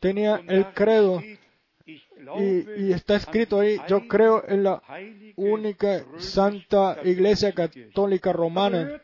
[0.00, 1.22] tenía el credo
[1.86, 4.82] y, está escrito ahí, yo creo en la
[5.36, 9.00] única santa iglesia católica romana.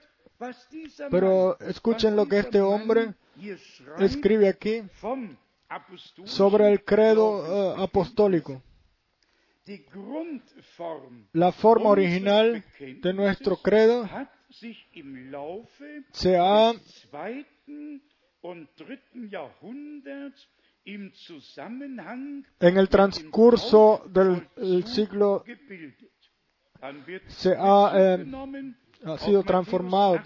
[1.11, 3.15] Pero escuchen lo que este hombre
[3.99, 4.83] escribe aquí
[6.25, 8.63] sobre el credo eh, apostólico.
[11.33, 14.09] La forma original de nuestro credo
[16.13, 16.73] se ha
[22.61, 25.45] en el transcurso del siglo
[27.27, 28.27] se ha, eh,
[29.05, 30.21] ha, sido transformado.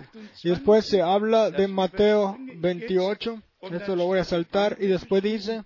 [0.45, 5.65] Y después se habla de Mateo 28, esto lo voy a saltar, y después dice,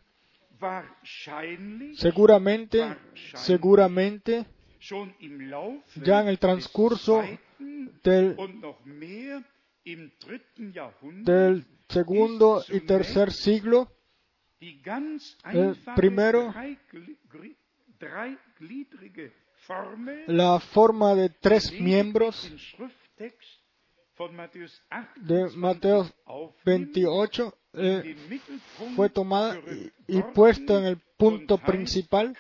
[1.95, 2.97] seguramente,
[3.35, 4.47] seguramente,
[6.05, 7.23] ya en el transcurso
[8.03, 8.37] del,
[11.25, 13.91] del segundo y tercer siglo,
[14.61, 16.55] el primero,
[20.27, 22.51] la forma de tres miembros
[25.17, 26.11] de Mateo
[26.65, 28.17] 28 eh,
[28.97, 29.61] fue tomada
[30.07, 32.37] y, puesta en el punto principal.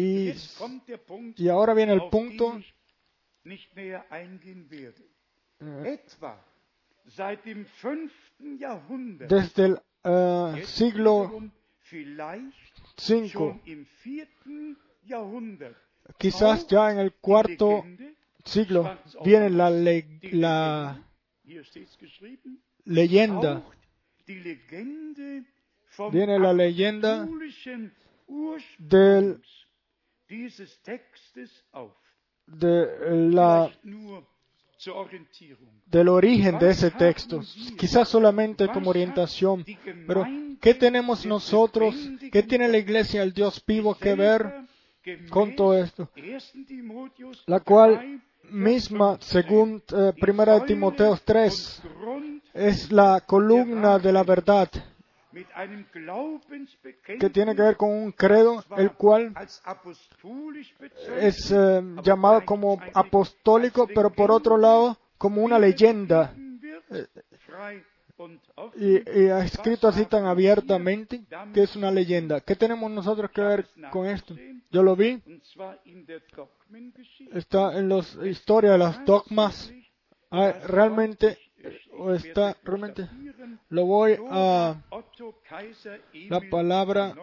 [0.00, 0.32] Y,
[1.36, 2.58] y ahora viene el punto
[5.60, 6.00] eh,
[9.28, 11.50] desde el uh, siglo
[12.96, 13.60] V,
[16.16, 17.84] quizás ya en el cuarto
[18.44, 21.04] siglo, viene la, le, la
[22.86, 23.62] leyenda,
[26.10, 27.28] viene la leyenda
[28.78, 29.42] del,
[32.46, 33.70] de la
[35.86, 37.40] del origen de ese texto,
[37.76, 39.64] quizás solamente como orientación,
[40.06, 40.24] pero
[40.60, 41.94] ¿Qué tenemos nosotros?
[42.30, 44.66] ¿Qué tiene la iglesia, el Dios vivo, que ver
[45.30, 46.10] con todo esto?
[47.46, 51.82] La cual misma, según eh, Primera de Timoteo 3,
[52.52, 54.68] es la columna de la verdad
[57.18, 59.32] que tiene que ver con un credo, el cual
[61.20, 66.34] es eh, llamado como apostólico, pero por otro lado como una leyenda.
[68.76, 71.22] y, y, ha escrito así tan abiertamente
[71.54, 72.40] que es una leyenda.
[72.40, 74.34] ¿Qué tenemos nosotros que ver con esto?
[74.70, 75.22] Yo lo vi.
[77.32, 79.72] Está en la historia de los dogmas.
[80.30, 81.38] Ah, realmente
[82.14, 83.08] está realmente
[83.68, 84.82] lo voy a
[86.28, 87.14] la palabra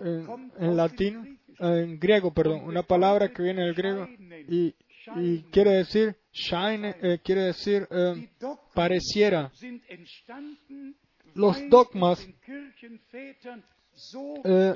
[0.00, 4.08] en, latín, en griego, perdón, una palabra que viene del griego
[4.48, 4.74] y,
[5.16, 8.30] y quiere decir shine, eh, quiere decir eh,
[8.74, 9.52] pareciera.
[11.34, 12.26] Los dogmas
[14.44, 14.74] eh,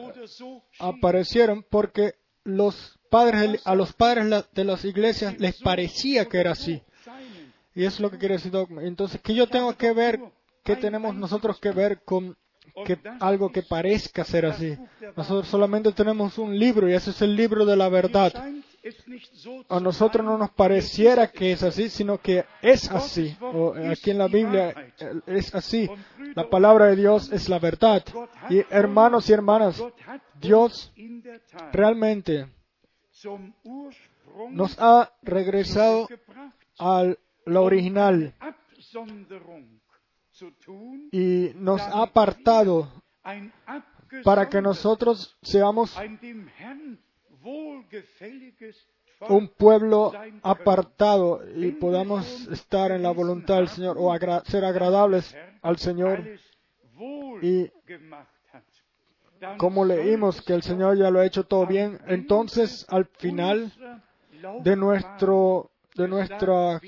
[0.78, 2.14] aparecieron porque
[2.44, 6.82] los padres, a los padres de las iglesias les parecía que era así.
[7.74, 8.82] Y es lo que quiere decir dogma.
[8.82, 10.20] Entonces, ¿qué yo tengo que ver?
[10.62, 12.36] ¿Qué tenemos nosotros que ver con
[12.84, 14.76] que algo que parezca ser así?
[15.16, 18.32] Nosotros solamente tenemos un libro y ese es el libro de la verdad.
[19.68, 23.36] A nosotros no nos pareciera que es así, sino que es así.
[23.40, 25.88] O aquí en la Biblia eh, es así.
[26.34, 28.04] La palabra de Dios es la verdad.
[28.50, 29.82] Y hermanos y hermanas,
[30.40, 30.92] Dios
[31.72, 32.48] realmente
[34.50, 36.08] nos ha regresado
[36.78, 37.04] a
[37.44, 38.34] lo original
[41.12, 42.90] y nos ha apartado
[44.24, 45.96] para que nosotros seamos
[49.28, 50.12] un pueblo
[50.42, 54.12] apartado y podamos estar en la voluntad del Señor o
[54.44, 56.24] ser agradables al Señor.
[57.42, 57.70] Y
[59.56, 63.72] como leímos que el Señor ya lo ha hecho todo bien, entonces al final
[64.62, 66.80] de nuestro de nuestro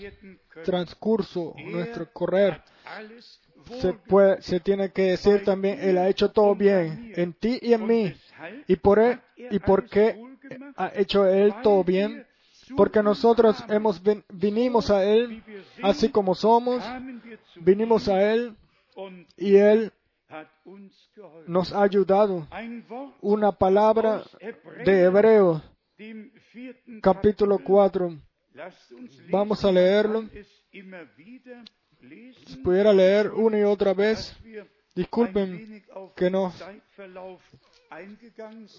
[0.64, 2.62] transcurso, nuestro correr,
[3.80, 7.72] se, puede, se tiene que decir también, Él ha hecho todo bien en ti y
[7.72, 8.14] en mí.
[8.66, 10.18] ¿Y por, él, y por qué
[10.76, 12.26] ha hecho Él todo bien?
[12.76, 14.00] Porque nosotros hemos
[14.32, 15.42] vinimos a Él
[15.82, 16.82] así como somos,
[17.56, 18.56] vinimos a Él
[19.36, 19.92] y Él
[21.46, 22.46] nos ha ayudado.
[23.20, 24.22] Una palabra
[24.84, 25.62] de Hebreo,
[27.02, 28.18] capítulo 4.
[29.30, 30.24] Vamos a leerlo.
[32.46, 34.36] Si pudiera leer una y otra vez,
[34.94, 35.82] disculpen
[36.16, 36.54] que nos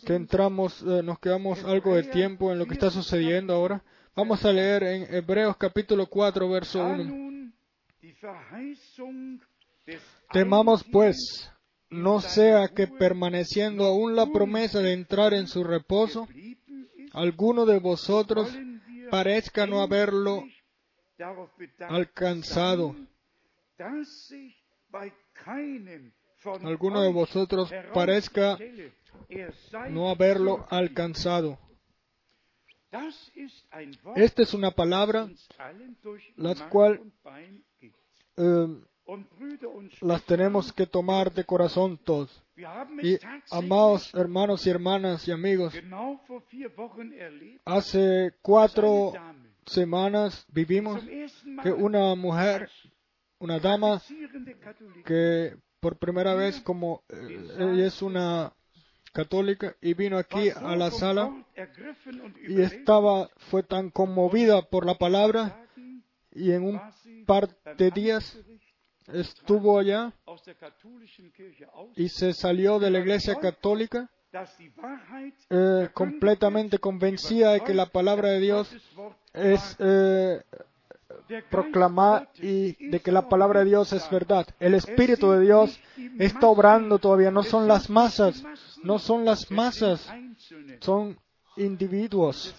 [0.06, 3.84] que entramos, eh, nos quedamos algo de tiempo en lo que está sucediendo ahora.
[4.16, 7.52] Vamos a leer en Hebreos capítulo 4, verso 1.
[10.32, 11.52] Temamos pues,
[11.90, 16.28] no sea que permaneciendo aún la promesa de entrar en su reposo,
[17.14, 18.50] alguno de vosotros
[19.12, 20.44] parezca no haberlo
[21.88, 22.96] alcanzado.
[26.64, 28.58] Alguno de vosotros parezca
[29.90, 31.58] no haberlo alcanzado.
[34.16, 35.30] Esta es una palabra
[36.38, 37.02] la cual
[38.38, 38.68] eh,
[40.02, 42.42] las tenemos que tomar de corazón todos.
[43.02, 43.18] Y
[43.52, 45.74] amados hermanos y hermanas y amigos,
[47.66, 49.14] hace cuatro
[49.66, 51.04] semanas vivimos
[51.64, 52.70] que una mujer,
[53.40, 54.02] una dama
[55.06, 58.54] que por primera vez como eh, es una
[59.16, 61.34] católica y vino aquí a la sala
[62.48, 65.66] y estaba fue tan conmovida por la palabra
[66.32, 66.82] y en un
[67.26, 67.48] par
[67.78, 68.38] de días
[69.08, 70.14] estuvo allá
[71.96, 74.10] y se salió de la iglesia católica
[75.50, 78.70] eh, completamente convencida de que la palabra de Dios
[79.34, 80.42] es eh,
[81.50, 84.48] proclamar y de que la palabra de Dios es verdad.
[84.60, 85.80] El Espíritu de Dios
[86.20, 88.44] está obrando todavía, no son las masas,
[88.84, 90.08] no son las masas,
[90.80, 91.18] son
[91.58, 92.56] individuos.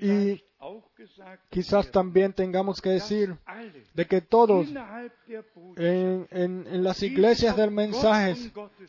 [0.00, 0.42] Y
[1.50, 3.36] quizás también tengamos que decir
[3.92, 4.66] de que todos
[5.76, 8.36] en, las iglesias del mensaje,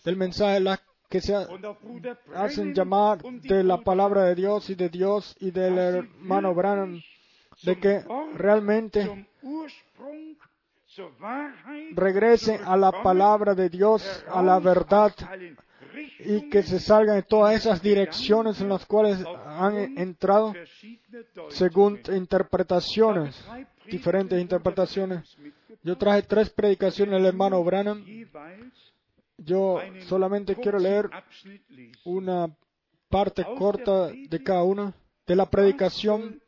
[0.03, 0.79] del mensaje la,
[1.09, 1.35] que se
[2.33, 7.01] hacen llamar de la palabra de Dios y de Dios y del hermano Branham,
[7.65, 8.03] de que
[8.35, 9.27] realmente
[11.93, 15.13] regresen a la palabra de Dios, a la verdad,
[16.19, 20.53] y que se salgan de todas esas direcciones en las cuales han entrado
[21.49, 23.35] según interpretaciones,
[23.87, 25.37] diferentes interpretaciones.
[25.83, 28.03] Yo traje tres predicaciones del hermano Branham.
[29.37, 31.09] Yo solamente quiero leer
[32.05, 32.49] una
[33.09, 34.93] parte corta de cada una
[35.27, 36.41] de la predicación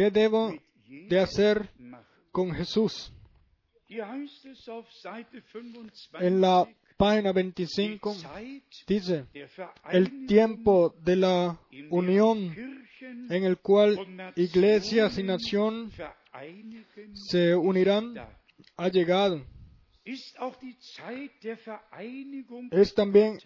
[0.00, 0.54] que debo
[0.88, 1.68] de hacer
[2.32, 3.12] con Jesús.
[6.20, 8.16] En la página 25
[8.86, 9.26] dice,
[9.90, 12.56] el tiempo de la unión
[13.28, 15.92] en el cual iglesias y nación
[17.12, 18.14] se unirán
[18.78, 19.44] ha llegado.
[22.70, 23.38] Es también,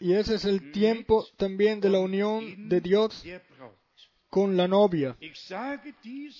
[0.00, 3.22] y ese es el tiempo también de la unión de Dios
[4.30, 5.16] con la novia.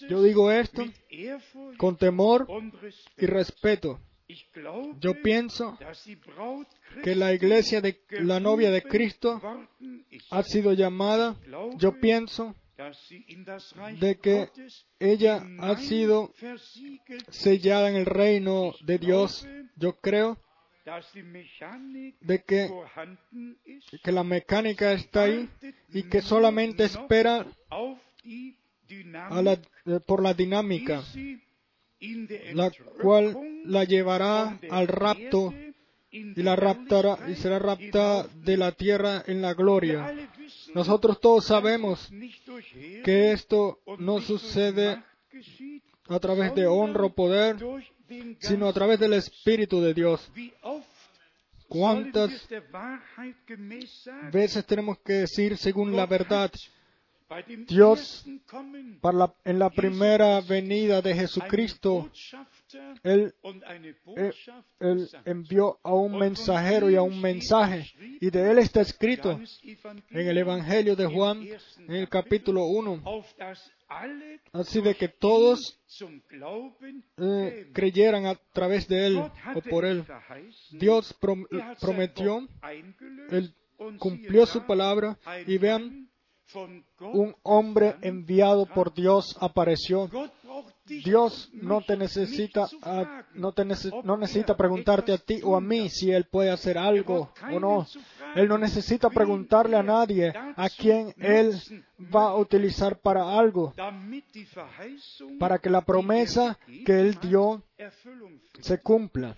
[0.09, 0.85] Yo digo esto
[1.77, 2.47] con temor
[3.19, 4.01] y respeto.
[5.01, 5.77] Yo pienso
[7.03, 9.43] que la iglesia de la novia de Cristo
[10.31, 11.37] ha sido llamada.
[11.79, 12.55] Yo pienso
[14.01, 14.49] de que
[15.01, 16.33] ella ha sido
[17.29, 19.47] sellada en el reino de Dios.
[19.77, 20.39] Yo creo
[22.21, 22.71] de que,
[24.03, 25.49] que la mecánica está ahí
[25.93, 27.47] y que solamente espera
[28.25, 31.03] eh, por la dinámica,
[32.55, 32.71] la
[33.01, 35.53] cual la llevará al rapto
[36.11, 40.13] y la raptará y será raptada de la tierra en la gloria.
[40.75, 42.11] Nosotros todos sabemos
[43.05, 45.03] que esto no sucede
[46.09, 47.57] a través de honra o poder,
[48.41, 50.31] sino a través del Espíritu de Dios.
[51.69, 52.49] ¿Cuántas
[54.33, 56.51] veces tenemos que decir según la verdad?
[57.69, 58.25] Dios,
[59.45, 62.11] en la primera venida de Jesucristo,
[63.03, 63.35] él,
[64.81, 67.91] él, envió a un mensajero y a un mensaje,
[68.21, 69.41] y de él está escrito
[70.11, 73.03] en el Evangelio de Juan, en el capítulo 1,
[74.53, 75.81] así de que todos
[77.17, 80.05] eh, creyeran a través de él o por él.
[80.71, 81.17] Dios
[81.81, 82.47] prometió,
[83.31, 83.55] él
[83.99, 86.10] cumplió su palabra, y vean,
[87.01, 90.11] un hombre enviado por Dios apareció.
[90.87, 92.69] Dios no te necesita,
[93.35, 97.33] no, te no necesita preguntarte a ti o a mí si Él puede hacer algo
[97.53, 97.87] o no.
[98.35, 101.55] Él no necesita preguntarle a nadie a quien Él
[102.15, 103.73] va a utilizar para algo,
[105.39, 107.63] para que la promesa que Él dio
[108.61, 109.37] se cumpla.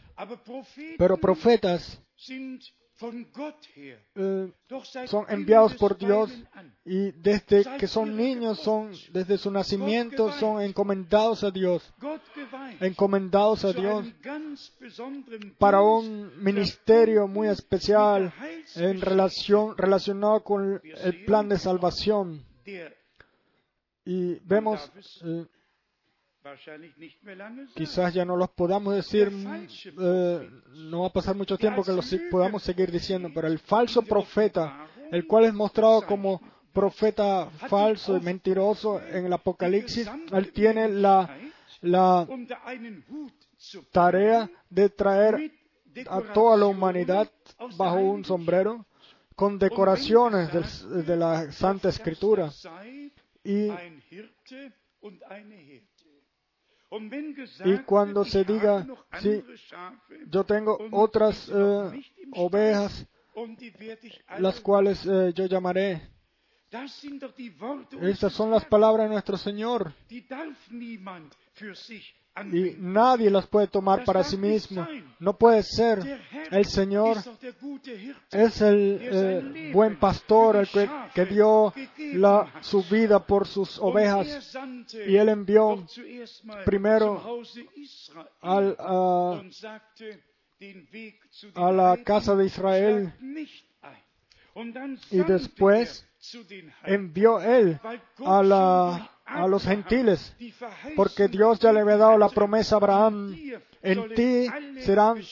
[0.99, 2.01] Pero profetas
[4.15, 4.53] eh,
[5.07, 6.31] son enviados por Dios
[6.85, 11.93] y desde que son niños, son desde su nacimiento, son encomendados a Dios,
[12.81, 14.07] encomendados a Dios
[15.59, 18.33] para un ministerio muy especial
[18.77, 22.45] en relación relacionado con el plan de salvación.
[24.05, 24.91] Y vemos
[25.25, 25.47] eh,
[27.75, 32.13] Quizás ya no los podamos decir, eh, no va a pasar mucho tiempo que los
[32.31, 36.41] podamos seguir diciendo, pero el falso profeta, el cual es mostrado como
[36.73, 41.39] profeta falso y mentiroso en el Apocalipsis, él tiene la,
[41.83, 42.27] la
[43.93, 45.53] tarea de traer
[46.09, 47.31] a toda la humanidad
[47.77, 48.85] bajo un sombrero
[49.37, 50.51] con decoraciones
[51.07, 52.51] de la Santa Escritura.
[53.45, 53.69] Y
[57.65, 58.87] y cuando se diga,
[59.21, 59.43] sí,
[60.29, 63.07] yo tengo otras eh, ovejas,
[64.39, 66.03] las cuales eh, yo llamaré.
[68.01, 69.93] Estas son las palabras de nuestro Señor.
[72.51, 74.87] Y nadie las puede tomar para sí mismo.
[75.19, 76.21] No puede ser.
[76.51, 77.19] El Señor
[78.31, 81.75] es el eh, buen pastor, el que, dio
[82.15, 84.57] la, su vida por sus ovejas.
[85.07, 85.85] Y Él envió
[86.65, 87.43] primero
[88.41, 88.77] al,
[91.55, 93.13] a la casa de Israel
[95.11, 96.07] y después
[96.85, 97.81] envió Él
[98.25, 100.35] a la a los gentiles,
[100.97, 103.35] porque Dios ya le había dado la promesa a Abraham,
[103.83, 104.47] en ti
[104.81, 105.23] serán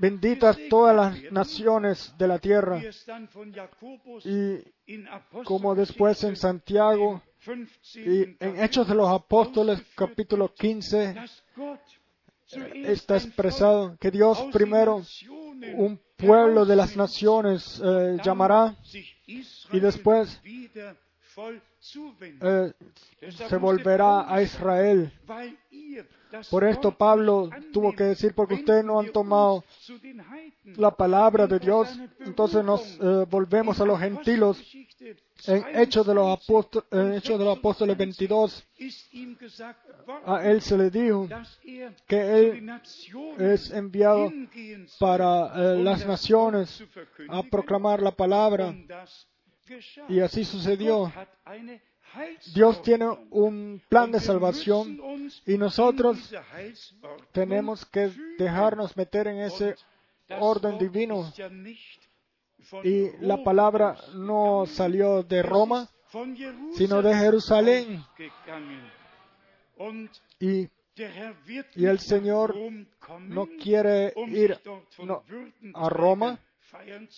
[0.00, 2.80] benditas todas las naciones de la tierra.
[4.24, 4.58] Y
[5.44, 7.22] como después en Santiago
[7.94, 11.16] y en Hechos de los Apóstoles capítulo 15
[12.74, 15.02] está expresado que Dios primero
[15.76, 18.76] un pueblo de las naciones eh, llamará
[19.26, 20.40] y después
[22.40, 22.72] eh,
[23.48, 25.12] se volverá a Israel.
[26.50, 29.64] Por esto Pablo tuvo que decir, porque ustedes no han tomado
[30.76, 31.88] la palabra de Dios,
[32.20, 34.56] entonces nos eh, volvemos a los gentiles.
[35.46, 38.64] En Hechos de los, Apóstoles, en Hechos de los Apóstoles 22,
[40.24, 41.28] a él se le dijo
[42.06, 42.70] que él
[43.38, 44.32] es enviado
[45.00, 46.84] para eh, las naciones
[47.28, 48.72] a proclamar la palabra
[50.08, 51.12] y así sucedió.
[52.54, 55.00] Dios tiene un plan de salvación
[55.46, 56.18] y nosotros
[57.32, 59.76] tenemos que dejarnos meter en ese
[60.28, 61.32] orden divino.
[62.84, 65.88] Y la palabra no salió de Roma,
[66.74, 68.04] sino de Jerusalén.
[70.38, 70.68] Y,
[71.74, 72.54] y el Señor
[73.20, 74.60] no quiere ir
[75.74, 76.38] a Roma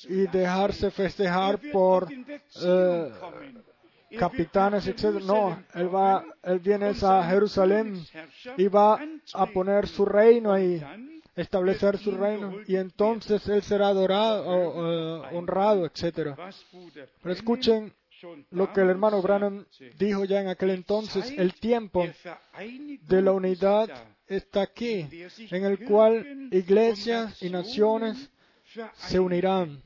[0.09, 3.13] y dejarse festejar por eh,
[4.19, 5.21] capitanes, etc.
[5.23, 8.05] No, él va, él viene a Jerusalén
[8.57, 9.01] y va
[9.35, 10.83] a poner su reino ahí,
[11.37, 16.37] establecer su reino, y entonces él será adorado, eh, honrado, etc.
[17.23, 17.93] Pero escuchen
[18.51, 19.67] lo que el hermano Branham
[19.99, 22.07] dijo ya en aquel entonces, el tiempo
[23.03, 23.91] de la unidad
[24.27, 25.07] está aquí,
[25.51, 28.31] en el cual iglesias y naciones
[28.95, 29.83] se unirán.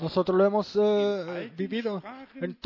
[0.00, 2.02] Nosotros lo hemos eh, vivido
[2.36, 2.56] en,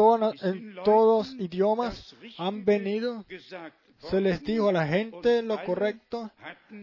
[0.43, 3.25] en todos idiomas, han venido,
[3.99, 6.31] se les dijo a la gente lo correcto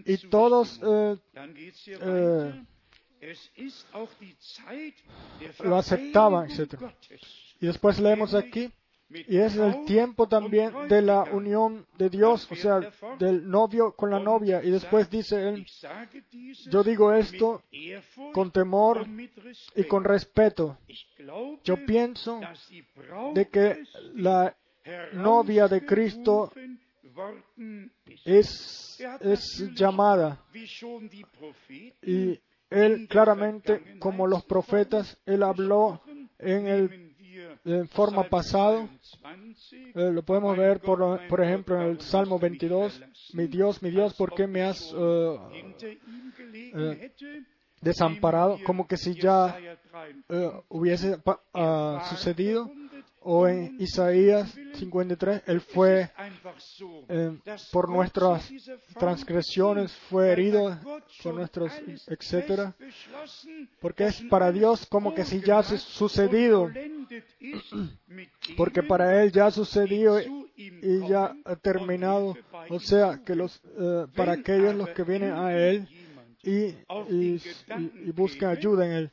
[0.05, 1.15] y todos eh,
[1.87, 2.63] eh,
[5.63, 6.75] lo aceptaban, etc.
[7.61, 8.69] Y después leemos aquí,
[9.13, 12.79] y es el tiempo también de la unión de Dios, o sea,
[13.19, 14.63] del novio con la novia.
[14.63, 15.65] Y después dice él,
[16.69, 17.63] yo digo esto
[18.33, 19.05] con temor
[19.75, 20.77] y con respeto.
[21.63, 22.39] Yo pienso
[23.33, 23.83] de que
[24.15, 24.55] la
[25.13, 26.51] novia de Cristo
[28.25, 30.43] es, es llamada.
[32.01, 32.39] Y
[32.69, 36.01] él claramente, como los profetas, él habló
[36.39, 37.10] en el
[37.65, 38.89] en forma pasado.
[39.71, 43.01] Eh, lo podemos ver, por, por, ejemplo, en el Salmo 22.
[43.33, 45.39] Mi Dios, mi Dios, ¿por qué me has uh,
[46.73, 46.95] uh,
[47.81, 48.59] desamparado?
[48.63, 49.57] Como que si ya
[50.69, 51.17] hubiese
[52.09, 52.69] sucedido
[53.23, 56.09] o en Isaías 53, Él fue
[57.07, 57.37] eh,
[57.71, 58.51] por nuestras
[58.97, 60.77] transgresiones, fue herido
[61.21, 61.71] por nuestros,
[62.07, 62.75] etcétera,
[63.79, 66.71] porque es para Dios como que si ya ha sucedido,
[68.57, 70.19] porque para Él ya ha sucedido
[70.55, 72.35] y ya ha terminado,
[72.69, 75.87] o sea, que los, eh, para aquellos los que vienen a Él
[76.43, 76.75] y,
[77.09, 79.11] y buscan ayuda en Él.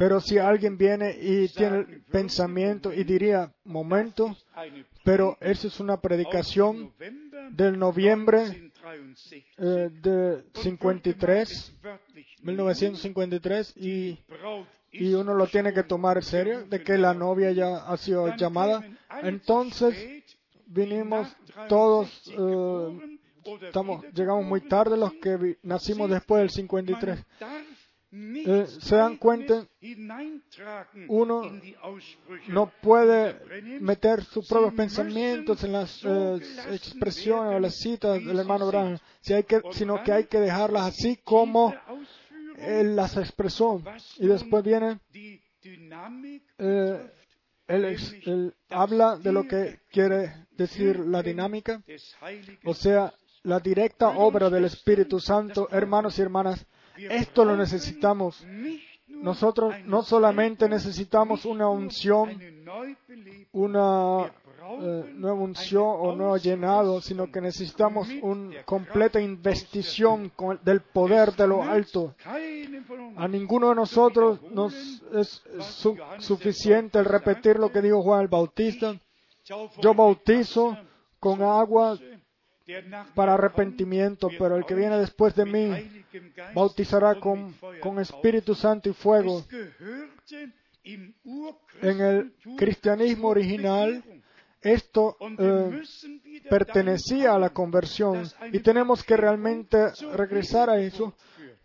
[0.00, 4.34] Pero si alguien viene y tiene el pensamiento y diría, momento,
[5.04, 6.94] pero esa es una predicación
[7.50, 8.72] del noviembre
[9.58, 11.74] eh, de 53,
[12.42, 14.18] 1953, y,
[14.90, 18.34] y uno lo tiene que tomar en serio, de que la novia ya ha sido
[18.36, 18.82] llamada.
[19.22, 20.24] Entonces,
[20.64, 21.28] vinimos
[21.68, 22.08] todos,
[22.38, 23.18] eh,
[23.66, 27.22] estamos, llegamos muy tarde los que nacimos después del 53.
[28.12, 29.64] Eh, se dan cuenta,
[31.06, 31.42] uno
[32.48, 33.36] no puede
[33.80, 36.40] meter sus propios pensamientos en las eh,
[36.72, 40.88] expresiones o las citas del hermano Branham, si hay que, sino que hay que dejarlas
[40.88, 41.72] así como
[42.58, 43.80] él las expresó.
[44.18, 44.98] Y después viene,
[46.58, 47.10] eh,
[47.68, 51.80] él habla de lo que quiere decir la dinámica,
[52.64, 53.14] o sea,
[53.44, 56.66] la directa obra del Espíritu Santo, hermanos y hermanas,
[57.08, 58.44] esto lo necesitamos.
[59.08, 62.40] Nosotros no solamente necesitamos una unción,
[63.52, 64.32] una
[64.80, 70.32] eh, nueva unción o nuevo llenado, sino que necesitamos una completa investición
[70.62, 72.14] del poder de lo alto.
[73.16, 74.74] A ninguno de nosotros nos
[75.12, 75.42] es
[76.18, 78.94] suficiente el repetir lo que dijo Juan el Bautista.
[79.80, 80.76] Yo bautizo
[81.18, 81.98] con agua
[83.14, 86.04] para arrepentimiento, pero el que viene después de mí
[86.54, 89.44] bautizará con, con Espíritu Santo y fuego.
[90.84, 94.02] En el cristianismo original,
[94.62, 95.82] esto eh,
[96.48, 99.78] pertenecía a la conversión y tenemos que realmente
[100.14, 101.14] regresar a eso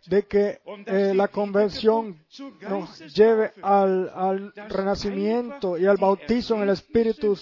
[0.06, 2.16] de que eh, la conversión
[2.62, 7.36] nos lleve al, al, renacimiento y al bautizo en el Espíritu,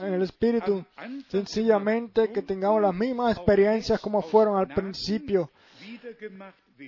[0.00, 0.84] en el Espíritu,
[1.28, 5.50] sencillamente que tengamos las mismas experiencias como fueron al principio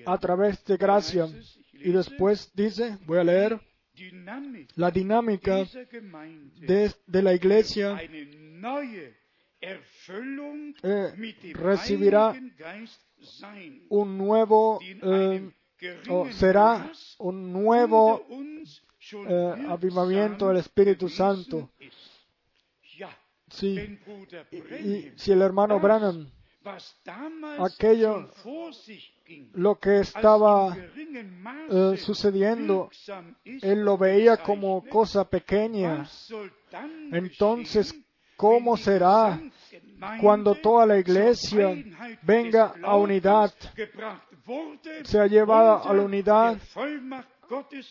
[0.06, 1.28] a través de gracia.
[1.72, 3.60] Y después dice, voy a leer,
[4.74, 5.64] la dinámica
[6.56, 8.00] de, de la iglesia
[10.82, 12.34] eh, recibirá
[13.88, 15.51] un nuevo, eh,
[16.32, 21.70] será un nuevo eh, avivamiento del Espíritu Santo.
[23.51, 23.98] si,
[24.51, 26.30] y, si el hermano Branham,
[27.59, 28.30] aquello,
[29.52, 30.76] lo que estaba
[31.70, 32.90] eh, sucediendo,
[33.44, 36.09] él lo veía como cosa pequeña.
[37.12, 37.94] Entonces,
[38.36, 39.40] ¿cómo será
[40.20, 41.74] cuando toda la iglesia
[42.23, 43.52] venga a unidad,
[45.05, 46.59] sea llevada a la unidad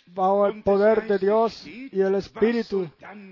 [0.07, 2.89] bajo el poder de Dios y el Espíritu,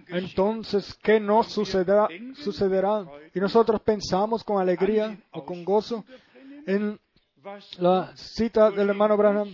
[0.08, 2.08] entonces, ¿qué nos sucederá?
[2.36, 3.06] sucederá?
[3.34, 6.04] Y nosotros pensamos con alegría o con gozo
[6.66, 7.00] en
[7.80, 9.50] la cita del hermano Branham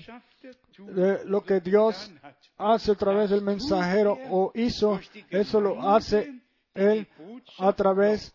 [0.77, 2.11] de lo que Dios
[2.57, 6.33] hace a través del mensajero o hizo, eso lo hace
[6.77, 7.07] Él
[7.57, 8.33] a través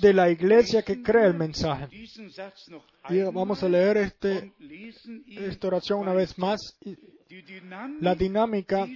[0.00, 1.88] de la iglesia que cree el mensaje.
[3.32, 4.52] Vamos a leer este,
[5.28, 6.60] esta oración una vez más.
[8.00, 8.86] La dinámica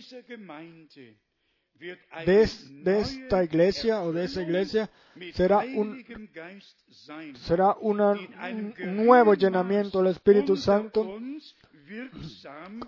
[2.24, 2.42] de,
[3.00, 4.90] esta iglesia o de esa iglesia
[5.32, 5.64] será
[7.80, 8.04] un
[8.78, 11.18] nuevo llenamiento del Espíritu Santo,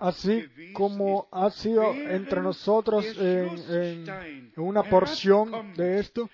[0.00, 4.06] así como ha sido entre nosotros en
[4.56, 6.30] una porción de esto.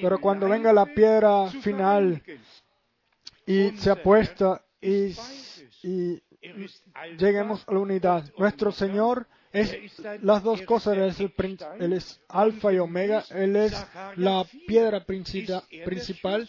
[0.00, 2.22] Pero cuando venga la piedra final
[3.46, 5.14] y se apuesta y,
[7.18, 9.26] lleguemos a la unidad, nuestro Señor
[9.56, 10.96] es las dos cosas,
[11.78, 16.48] él es, alfa y omega, Él es la piedra principal.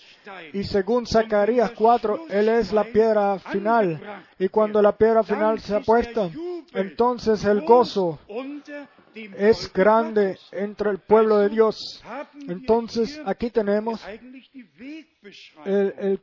[0.53, 4.25] Y según Zacarías 4, Él es la piedra final.
[4.37, 6.29] Y cuando la piedra final se apuesta,
[6.73, 8.19] entonces el gozo
[9.15, 12.03] es grande entre el pueblo de Dios.
[12.47, 14.01] Entonces aquí tenemos
[15.65, 16.21] el,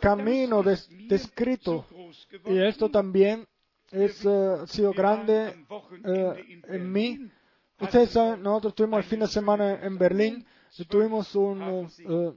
[0.00, 1.86] camino descrito.
[2.46, 3.46] Y esto también
[3.94, 5.54] es, eh, ha sido grande
[6.04, 7.30] eh, en mí.
[7.80, 10.46] Ustedes saben, nosotros tuvimos el fin de semana en Berlín
[10.88, 12.32] tuvimos unas eh,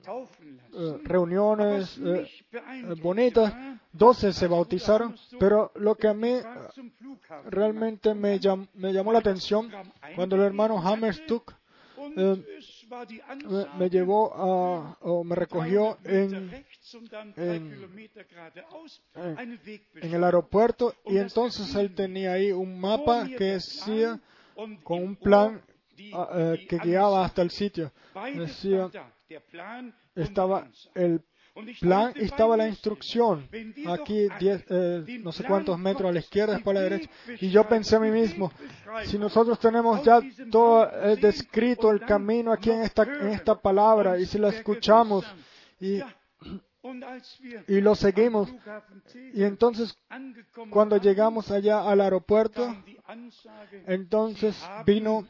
[1.03, 1.99] reuniones
[3.01, 3.51] bonitas,
[3.91, 6.35] doce se bautizaron, pero lo que a mí
[7.45, 8.39] realmente me,
[8.75, 9.71] me llamó la atención
[10.15, 11.55] cuando el hermano Hammerstuck
[13.77, 16.65] me, llevó a, o me recogió en,
[17.35, 17.87] en,
[20.01, 24.19] el aeropuerto y entonces él tenía ahí un mapa que decía
[24.83, 25.61] con un plan
[25.97, 27.91] eh, que guiaba hasta el sitio.
[28.35, 28.89] Decía,
[30.15, 31.21] estaba el
[31.79, 33.47] plan y estaba la instrucción.
[33.87, 37.09] Aquí eh, no sé cuántos metros a la izquierda, después a la derecha.
[37.39, 38.51] Y yo pensé a mí mismo,
[39.05, 40.19] si nosotros tenemos ya
[40.51, 45.25] todo descrito el camino aquí en esta, en esta palabra y si la escuchamos
[45.79, 46.01] y,
[47.67, 48.49] y lo seguimos.
[49.33, 49.97] Y entonces,
[50.69, 52.75] cuando llegamos allá al aeropuerto,
[53.85, 55.27] entonces vino,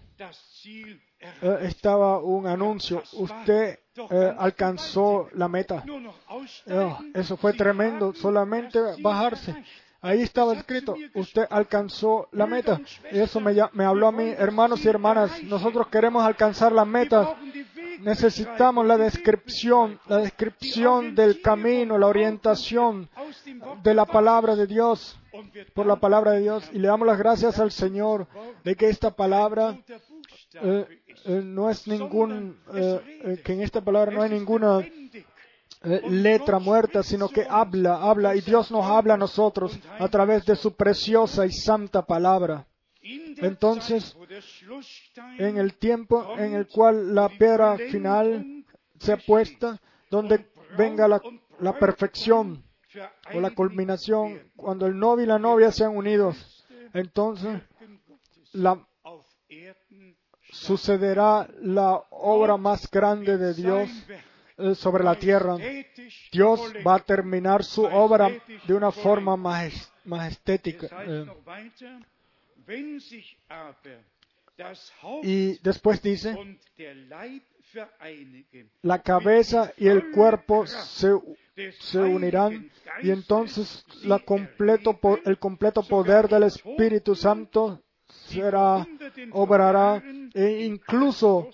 [1.19, 3.79] eh, estaba un anuncio, usted
[4.09, 5.83] eh, alcanzó la meta.
[6.29, 9.55] Oh, eso fue tremendo, solamente bajarse.
[9.99, 12.79] Ahí estaba escrito, usted alcanzó la meta.
[13.11, 17.35] Y eso me, me habló a mí, hermanos y hermanas, nosotros queremos alcanzar la meta
[17.99, 23.09] necesitamos la descripción, la descripción del camino, la orientación
[23.83, 25.19] de la palabra de Dios,
[25.73, 26.69] por la palabra de Dios.
[26.73, 28.27] Y le damos las gracias al Señor
[28.63, 29.77] de que esta palabra
[30.53, 30.85] eh,
[31.25, 34.85] eh, no es ningún, eh, que en esta palabra no hay ninguna
[36.09, 40.55] letra muerta, sino que habla, habla, y Dios nos habla a nosotros a través de
[40.55, 42.65] su preciosa y santa palabra.
[43.01, 44.15] Entonces,
[45.37, 48.65] en el tiempo en el cual la piedra final
[48.99, 49.79] se apuesta,
[50.09, 51.21] donde venga la,
[51.79, 52.63] perfección
[53.33, 57.61] o la culminación, cuando el novio y la novia sean unidos, entonces
[60.51, 63.89] sucederá la obra más grande de Dios
[64.57, 65.57] eh, sobre la tierra.
[66.31, 68.31] Dios va a terminar su obra
[68.65, 69.35] de una forma
[70.03, 70.87] majestética.
[71.05, 71.25] Eh,
[75.23, 76.35] y después dice,
[78.81, 81.13] la cabeza y el cuerpo se,
[81.95, 82.69] unirán
[83.03, 88.87] y entonces la completo, el completo poder del Espíritu Santo será,
[89.31, 90.03] obrará
[90.33, 91.49] e incluso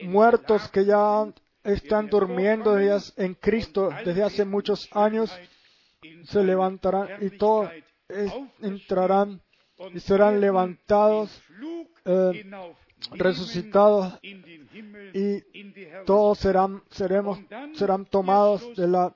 [0.00, 1.32] muertos que ya
[1.64, 5.32] están durmiendo en Cristo desde hace muchos años
[6.24, 7.70] se levantarán y todos
[8.60, 9.40] entrarán
[9.94, 11.42] y serán levantados,
[12.04, 12.44] eh,
[13.12, 15.42] resucitados y
[16.06, 17.38] todos serán, seremos,
[17.74, 19.12] serán tomados de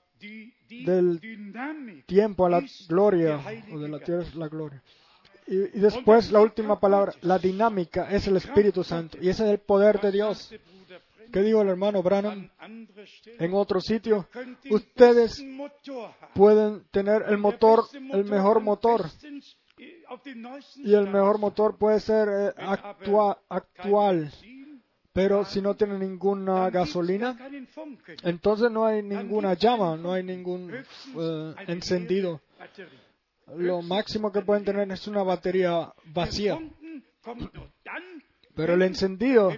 [0.68, 3.40] del tiempo a la gloria
[3.72, 4.82] o de la tierra a la gloria.
[5.46, 9.50] Y, y, después la última palabra, la dinámica es el Espíritu Santo y ese es
[9.50, 10.52] el poder de Dios.
[11.32, 12.50] ¿Qué dijo el hermano Branham?
[13.38, 14.28] En otro sitio,
[14.70, 15.44] ustedes
[16.34, 19.06] pueden tener el motor, el mejor motor.
[20.76, 22.52] Y el mejor motor puede ser eh,
[23.48, 24.32] actual.
[25.12, 27.38] Pero si no tiene ninguna gasolina,
[28.22, 32.40] entonces no hay ninguna llama, no hay ningún eh, encendido.
[33.56, 36.58] Lo máximo que pueden tener es una batería vacía.
[38.54, 39.52] Pero el encendido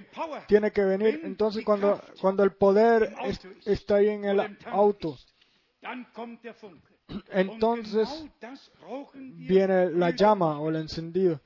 [0.47, 3.15] tiene que venir entonces cuando, cuando el poder
[3.65, 5.17] está ahí en el auto.
[7.31, 8.09] Entonces
[9.13, 11.41] viene la llama o el encendido.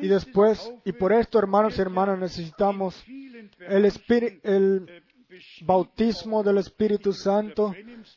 [0.00, 3.04] Y después, y por esto, hermanos y hermanas, necesitamos
[3.60, 3.92] el,
[4.42, 5.02] el
[5.62, 7.74] bautismo del Espíritu Santo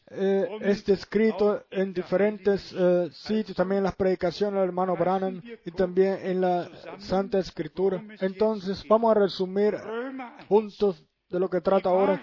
[0.09, 5.71] eh, es descrito en diferentes eh, sitios, también en las predicaciones del hermano Branham y
[5.71, 8.03] también en la Santa Escritura.
[8.19, 9.75] Entonces, vamos a resumir
[10.47, 12.21] juntos de lo que trata ahora.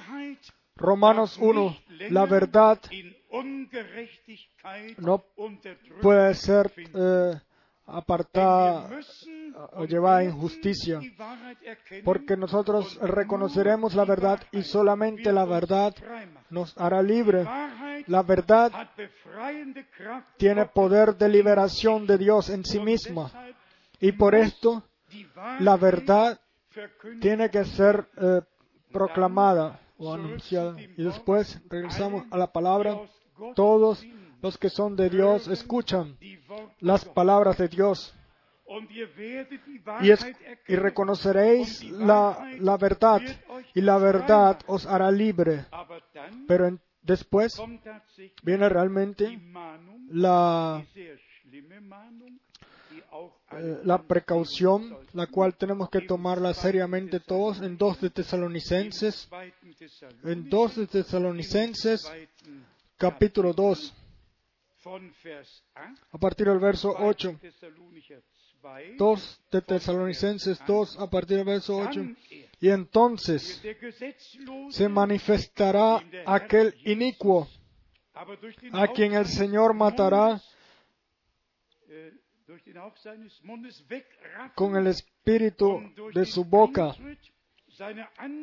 [0.76, 1.76] Romanos 1,
[2.10, 2.78] la verdad
[4.98, 5.24] no
[6.00, 7.34] puede ser eh,
[7.86, 8.88] apartada
[9.72, 11.00] o llevada a injusticia,
[12.04, 15.94] porque nosotros reconoceremos la verdad y solamente la verdad
[16.50, 17.44] nos hará libre.
[18.06, 18.72] La verdad
[20.36, 23.30] tiene poder de liberación de Dios en sí misma.
[24.00, 24.82] y por esto
[25.60, 26.38] la verdad
[27.20, 28.42] tiene que ser eh,
[28.92, 30.76] proclamada o anunciada.
[30.80, 32.98] Y después regresamos a la palabra.
[33.54, 34.04] Todos
[34.42, 36.16] los que son de Dios escuchan
[36.80, 38.14] las palabras de Dios.
[40.68, 43.22] Y, reconoceréis la, verdad,
[43.74, 45.66] y la verdad os hará libre.
[46.48, 47.62] Pero después
[48.42, 49.38] viene realmente
[50.08, 50.84] la,
[53.84, 59.28] la precaución, la cual tenemos que tomarla seriamente todos en dos de Tesalonicenses,
[60.24, 62.10] en dos de Tesalonicenses,
[62.96, 63.94] capítulo 2
[66.12, 67.40] a partir del verso 8.
[68.98, 72.00] 2 de Tesalonicenses 2 a partir del verso 8.
[72.60, 73.62] Y entonces
[74.70, 77.48] se manifestará aquel inicuo
[78.72, 80.40] a quien el Señor matará
[84.54, 85.82] con el espíritu
[86.14, 86.94] de su boca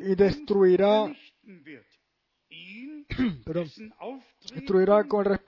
[0.00, 1.12] y destruirá
[4.54, 5.38] destruirá con el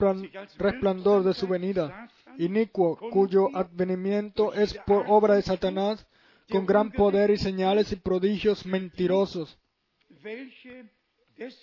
[0.57, 6.05] resplandor de su venida, inicuo, cuyo advenimiento es por obra de Satanás,
[6.49, 9.59] con gran poder y señales y prodigios mentirosos,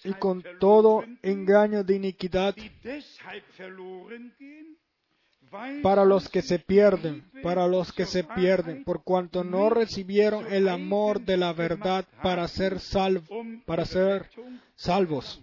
[0.05, 2.55] y con todo engaño de iniquidad
[5.83, 10.69] para los que se pierden, para los que se pierden, por cuanto no recibieron el
[10.69, 12.79] amor de la verdad para ser
[13.67, 14.31] para ser
[14.75, 15.41] salvos.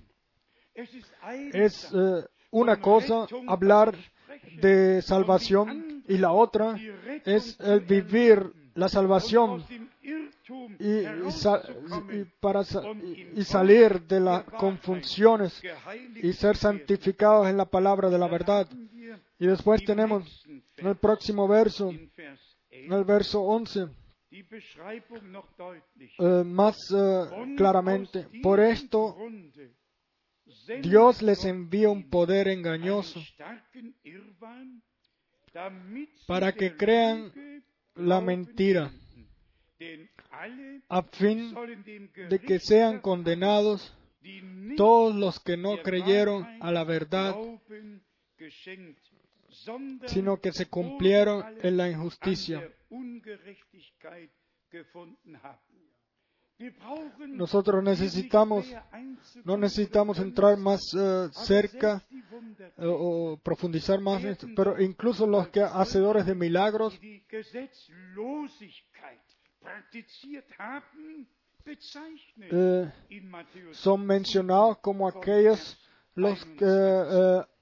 [1.54, 3.96] Es eh, una cosa hablar
[4.62, 6.78] de salvación y la otra
[7.26, 9.64] es el vivir la salvación
[10.80, 11.06] y,
[13.36, 15.62] y salir de las confusiones
[16.16, 18.68] y ser santificados en la palabra de la verdad.
[19.40, 20.46] Y después tenemos
[20.78, 23.88] en el próximo verso, en el verso 11,
[26.20, 29.18] eh, más eh, claramente, por esto
[30.82, 33.22] Dios les envía un poder engañoso
[36.28, 37.32] para que crean
[37.96, 38.92] la mentira,
[40.88, 41.54] a fin
[42.30, 43.94] de que sean condenados
[44.78, 47.36] todos los que no creyeron a la verdad,
[50.08, 52.70] sino que se cumplieron en la injusticia.
[57.28, 58.72] Nosotros necesitamos,
[59.44, 62.06] no necesitamos entrar más eh, cerca
[62.78, 64.22] eh, o profundizar más,
[64.56, 67.00] pero incluso los que hacedores de milagros
[72.38, 72.92] eh,
[73.72, 75.80] son mencionados como aquellos
[76.16, 76.46] los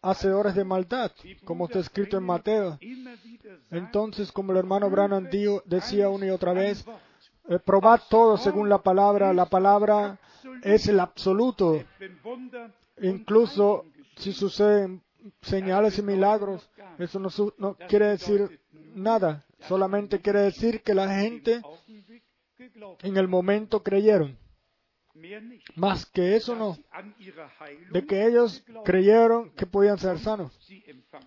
[0.01, 1.11] hacedores de maldad,
[1.45, 2.79] como está escrito en Mateo.
[3.71, 5.29] Entonces, como el hermano Branham
[5.65, 6.85] decía una y otra vez,
[7.47, 9.33] eh, probad todo según la palabra.
[9.33, 10.19] La palabra
[10.61, 11.83] es el absoluto.
[13.01, 13.85] Incluso
[14.17, 15.01] si suceden
[15.41, 18.61] señales y milagros, eso no, no quiere decir
[18.93, 19.45] nada.
[19.67, 21.61] Solamente quiere decir que la gente
[23.01, 24.37] en el momento creyeron.
[25.75, 26.77] Más que eso no.
[27.91, 30.57] De que ellos creyeron que podían ser sanos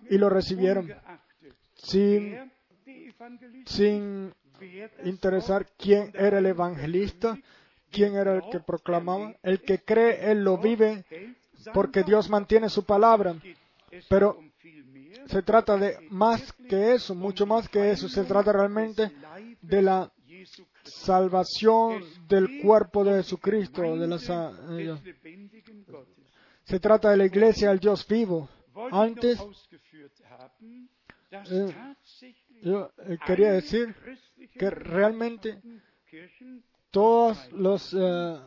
[0.09, 0.93] y lo recibieron
[1.75, 2.51] sin,
[3.65, 4.33] sin
[5.03, 7.37] interesar quién era el evangelista,
[7.91, 9.35] ¿quién era el que proclamaba?
[9.43, 11.05] El que cree, él lo vive
[11.73, 13.35] porque Dios mantiene su palabra.
[14.09, 14.39] Pero
[15.27, 18.09] se trata de más que eso, mucho más que eso.
[18.09, 19.11] Se trata realmente
[19.61, 20.11] de la
[20.83, 23.81] salvación del cuerpo de Jesucristo.
[23.97, 24.17] De la,
[26.63, 28.49] se trata de la iglesia del Dios vivo.
[28.91, 29.39] Antes,
[31.31, 31.75] eh,
[32.61, 33.95] yo eh, quería decir
[34.57, 35.61] que realmente
[36.91, 38.39] todas las eh,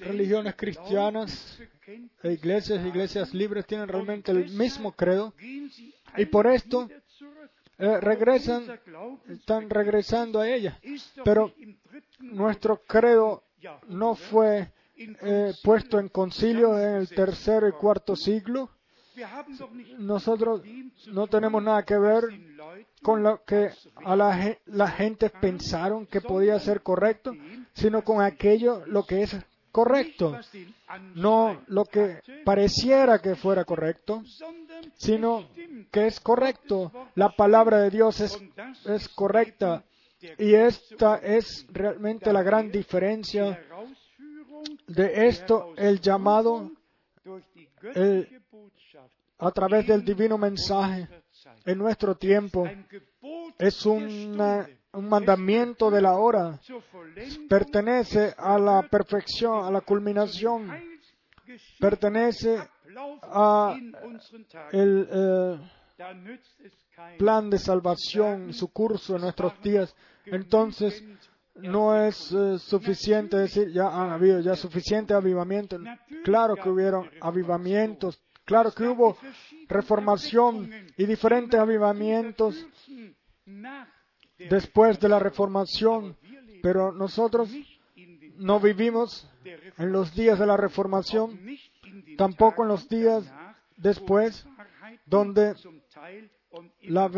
[0.00, 1.58] religiones cristianas
[2.22, 5.34] e iglesias, iglesias libres tienen realmente el mismo credo
[6.16, 6.88] y por esto
[7.78, 8.64] regresan,
[9.28, 10.78] están regresando a ella.
[11.24, 11.52] Pero
[12.20, 13.44] nuestro credo
[13.88, 14.72] no fue
[15.62, 18.70] puesto en concilio en el tercer y cuarto siglo
[19.98, 20.62] nosotros
[21.08, 22.24] no tenemos nada que ver
[23.02, 23.70] con lo que
[24.04, 27.32] a la, la gente pensaron que podía ser correcto,
[27.72, 29.36] sino con aquello lo que es
[29.76, 30.38] correcto.
[31.16, 34.22] No lo que pareciera que fuera correcto,
[34.94, 35.46] sino
[35.90, 36.90] que es correcto.
[37.14, 38.40] La palabra de Dios es,
[38.86, 39.84] es correcta.
[40.38, 43.62] Y esta es realmente la gran diferencia
[44.86, 46.70] de esto, el llamado,
[49.38, 51.06] a través del divino mensaje
[51.66, 52.66] en nuestro tiempo.
[53.58, 53.84] Es
[54.96, 56.58] un mandamiento de la hora.
[57.48, 60.70] Pertenece a la perfección, a la culminación.
[61.78, 62.58] Pertenece
[63.22, 63.76] a
[64.72, 65.58] el eh,
[67.18, 69.94] plan de salvación, su curso en nuestros días.
[70.24, 71.04] Entonces,
[71.54, 75.78] no es eh, suficiente decir ya ha habido ya suficiente avivamiento.
[76.24, 79.18] Claro que hubieron avivamientos Claro que hubo
[79.68, 82.64] reformación y diferentes avivamientos
[84.38, 86.16] después de la reformación,
[86.62, 87.50] pero nosotros
[88.36, 89.28] no vivimos
[89.78, 91.38] en los días de la reformación,
[92.16, 93.24] tampoco en los días
[93.76, 94.46] después,
[95.06, 95.54] donde
[96.82, 97.10] la,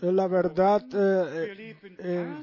[0.00, 2.42] la verdad eh, eh,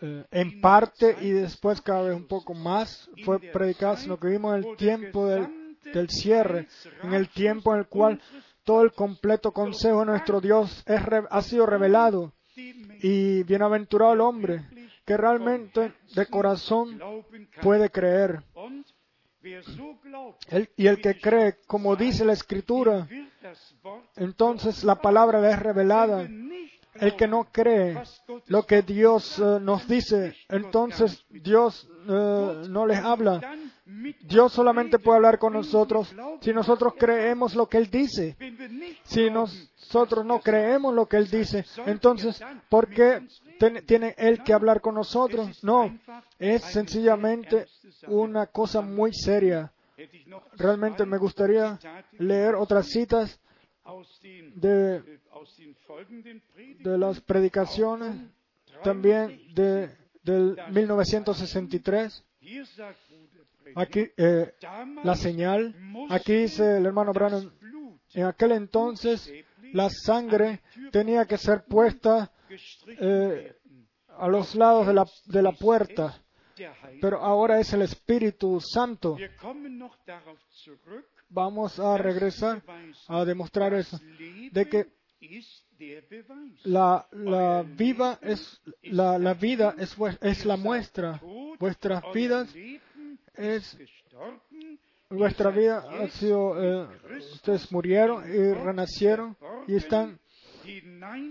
[0.00, 4.56] eh, en parte y después cada vez un poco más fue predicada, sino que vivimos
[4.56, 6.68] en el tiempo del cierre,
[7.02, 8.20] en el tiempo en el cual
[8.64, 10.84] todo el completo consejo de nuestro Dios
[11.30, 12.32] ha sido revelado.
[13.02, 14.66] Y bienaventurado el hombre
[15.06, 17.00] que realmente de corazón
[17.62, 18.42] puede creer.
[20.76, 23.08] y el que cree, como dice la Escritura,
[24.16, 26.28] entonces la palabra le es revelada.
[26.94, 28.02] El que no cree
[28.46, 33.40] lo que Dios eh, nos dice, entonces Dios eh, no les habla.
[34.22, 38.36] Dios solamente puede hablar con nosotros si nosotros creemos lo que Él dice.
[39.04, 43.26] Si nosotros no creemos lo que Él dice, entonces, ¿por qué
[43.86, 45.62] tiene Él que hablar con nosotros?
[45.64, 45.98] No,
[46.38, 47.66] es sencillamente
[48.06, 49.72] una cosa muy seria.
[50.56, 51.78] Realmente me gustaría
[52.18, 53.40] leer otras citas
[54.54, 55.20] de,
[56.78, 58.16] de las predicaciones,
[58.82, 59.90] también de,
[60.22, 62.24] del 1963
[63.74, 64.54] Aquí, eh,
[65.04, 65.74] la señal,
[66.08, 67.50] aquí dice el hermano Branham,
[68.14, 69.32] en aquel entonces
[69.72, 72.32] la sangre tenía que ser puesta
[73.00, 73.54] eh,
[74.18, 76.22] a los lados de la, de la puerta,
[77.00, 79.16] pero ahora es el Espíritu Santo.
[81.28, 82.62] Vamos a regresar
[83.08, 84.00] a demostrar eso,
[84.50, 84.86] de que
[86.64, 91.20] la, la, viva es, la, la vida es, es la muestra.
[91.58, 92.48] Vuestras vidas
[93.34, 93.76] es
[95.10, 96.88] vuestra vida ha sido, eh,
[97.32, 99.36] ustedes murieron y renacieron
[99.66, 100.18] y están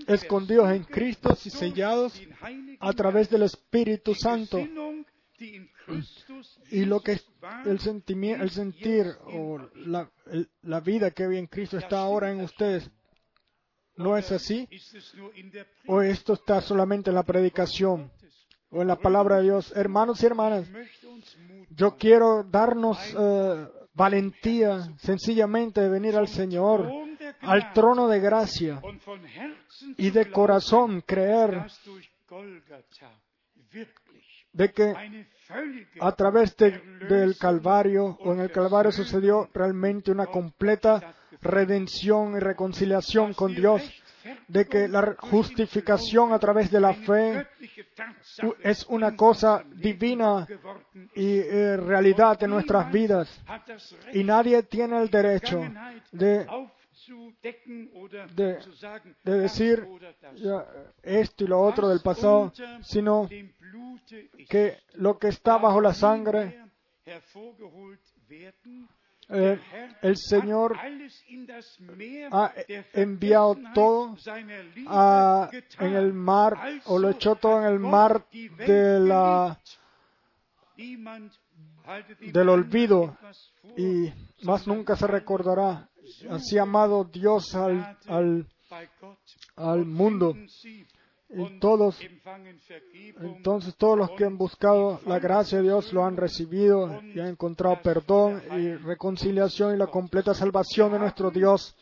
[0.07, 2.21] escondidos en Cristo y sellados
[2.79, 4.59] a través del Espíritu Santo.
[6.69, 7.19] Y lo que
[7.65, 10.11] el, sentimiento, el sentir o la,
[10.63, 12.91] la vida que había en Cristo está ahora en ustedes.
[13.95, 14.67] ¿No es así?
[15.87, 18.11] ¿O esto está solamente en la predicación?
[18.71, 19.73] O en la palabra de Dios.
[19.75, 20.67] Hermanos y hermanas,
[21.69, 26.89] yo quiero darnos eh, valentía sencillamente de venir al Señor,
[27.41, 28.81] al trono de gracia
[29.97, 31.65] y de corazón creer
[34.53, 34.93] de que
[35.99, 43.33] a través del Calvario o en el Calvario sucedió realmente una completa redención y reconciliación
[43.33, 43.81] con Dios
[44.47, 47.47] de que la justificación a través de la fe
[48.63, 50.47] es una cosa divina
[51.15, 53.41] y eh, realidad en nuestras vidas.
[54.13, 55.61] Y nadie tiene el derecho
[56.11, 56.47] de
[58.35, 58.59] de,
[59.23, 59.87] de decir
[61.01, 62.51] esto y lo otro del pasado,
[62.81, 63.27] sino
[64.47, 66.61] que lo que está bajo la sangre
[69.29, 69.59] eh,
[70.01, 70.75] el Señor
[72.31, 72.53] ha
[72.93, 74.15] enviado todo
[74.87, 75.49] a,
[75.79, 79.55] en el mar o lo echó todo en el mar de
[82.31, 83.17] del olvido
[83.77, 84.11] y
[84.43, 85.89] más nunca se recordará.
[86.29, 88.47] Así amado Dios al, al,
[89.55, 90.35] al mundo
[91.31, 91.99] y todos,
[93.21, 97.27] entonces todos los que han buscado la gracia de Dios lo han recibido y han
[97.27, 101.75] encontrado perdón y reconciliación y la completa salvación de nuestro Dios.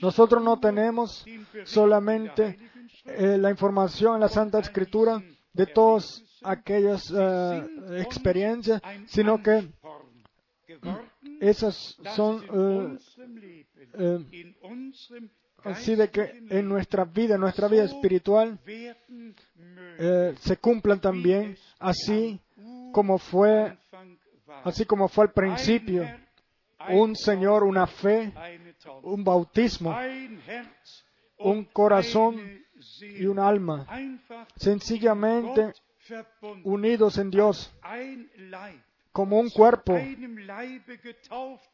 [0.00, 1.24] Nosotros no tenemos
[1.64, 2.56] solamente
[3.04, 5.20] eh, la información en la Santa Escritura
[5.52, 7.66] de todas aquellas eh,
[7.98, 9.68] experiencias, sino que
[11.40, 12.98] esas son
[13.98, 14.24] eh,
[15.64, 18.58] así de que en nuestra vida, en nuestra vida espiritual,
[19.98, 22.40] eh, se cumplan también así
[22.92, 23.76] como fue,
[24.64, 26.06] así como fue al principio,
[26.90, 28.32] un Señor, una fe,
[29.02, 29.96] un bautismo,
[31.38, 32.40] un corazón
[33.00, 33.86] y un alma,
[34.56, 35.72] sencillamente
[36.64, 37.72] unidos en Dios
[39.12, 39.98] como un cuerpo,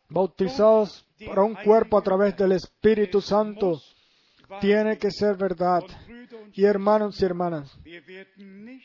[0.09, 3.81] bautizados para un cuerpo a través del Espíritu Santo,
[4.61, 5.83] tiene que ser verdad.
[6.53, 7.79] Y hermanos y hermanas,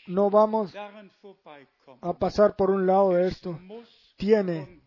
[0.08, 0.74] no vamos
[2.02, 3.60] a pasar por un lado de esto.
[4.16, 4.82] Tiene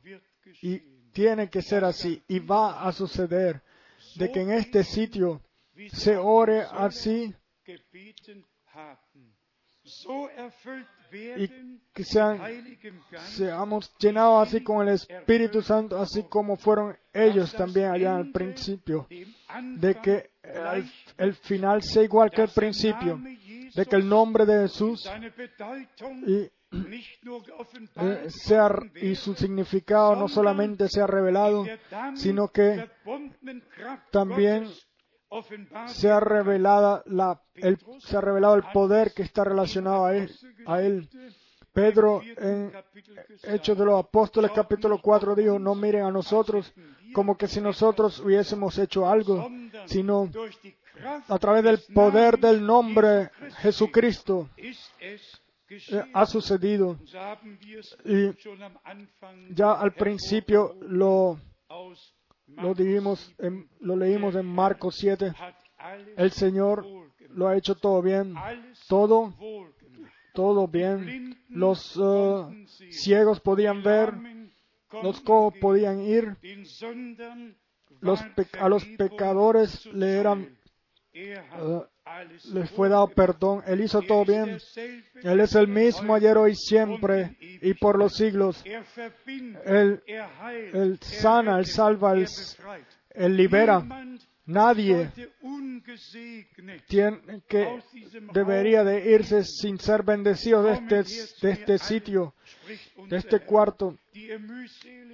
[0.62, 0.78] y
[1.12, 3.62] tiene que ser así y va a suceder
[4.16, 5.43] de que en este sitio
[5.93, 7.34] se ore así
[11.12, 11.48] y
[11.92, 12.40] que sean,
[13.28, 19.06] seamos llenados así con el Espíritu Santo, así como fueron ellos también allá al principio,
[19.08, 20.30] de que
[21.16, 23.18] el, final sea igual que el principio,
[23.74, 25.10] de que el nombre de Jesús
[26.26, 26.50] y, eh,
[29.00, 31.64] y su significado no solamente sea revelado,
[32.14, 32.88] sino que
[34.10, 34.68] también
[35.89, 37.03] se ha, revelado
[37.57, 37.78] el
[38.73, 40.31] poder que está relacionado a él.
[40.66, 41.09] A él.
[41.73, 42.73] Pedro en
[43.43, 46.73] Hechos de los Apóstoles capítulo 4 dijo, no miren a nosotros
[47.12, 49.47] como que si nosotros hubiésemos hecho algo,
[49.85, 50.31] sino
[51.28, 56.98] a través del poder del nombre Jesucristo eh, ha sucedido.
[58.05, 58.31] Y
[59.55, 61.39] ya al principio lo
[62.48, 65.32] lo, leímos en Marcos 7.
[66.16, 66.86] El Señor
[67.31, 68.35] lo ha hecho todo bien.
[68.89, 69.35] Todo,
[70.35, 71.39] todo bien.
[71.48, 72.52] Los uh,
[72.90, 74.14] ciegos podían ver.
[75.02, 76.36] Los cojos podían ir.
[78.01, 78.20] Los
[78.60, 80.59] a los pecadores le eran
[81.59, 81.82] uh,
[82.53, 83.62] les fue dado perdón.
[83.66, 84.59] Él hizo todo bien.
[85.23, 88.62] Él es el mismo ayer, hoy, siempre y por los siglos.
[89.65, 90.03] Él,
[90.73, 93.85] él sana, Él salva, Él, libera.
[94.47, 95.11] Nadie
[96.86, 97.82] tiene que
[98.32, 101.03] debería de irse sin ser bendecido de este,
[101.43, 102.35] de este sitio,
[103.09, 103.97] de este cuarto.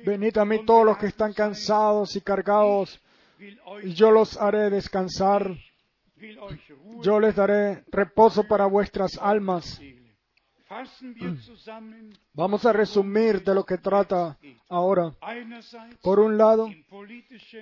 [0.04, 3.00] Venid a mí todos los que están cansados y cargados,
[3.82, 5.56] y yo los haré descansar.
[7.02, 9.80] Yo les daré reposo para vuestras almas.
[12.32, 14.38] Vamos a resumir de lo que trata
[14.68, 15.14] ahora.
[16.02, 16.68] Por un lado,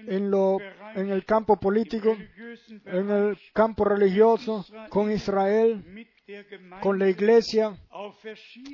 [0.07, 0.59] en, lo,
[0.95, 2.16] en el campo político,
[2.85, 5.85] en el campo religioso, con Israel,
[6.81, 7.77] con la iglesia,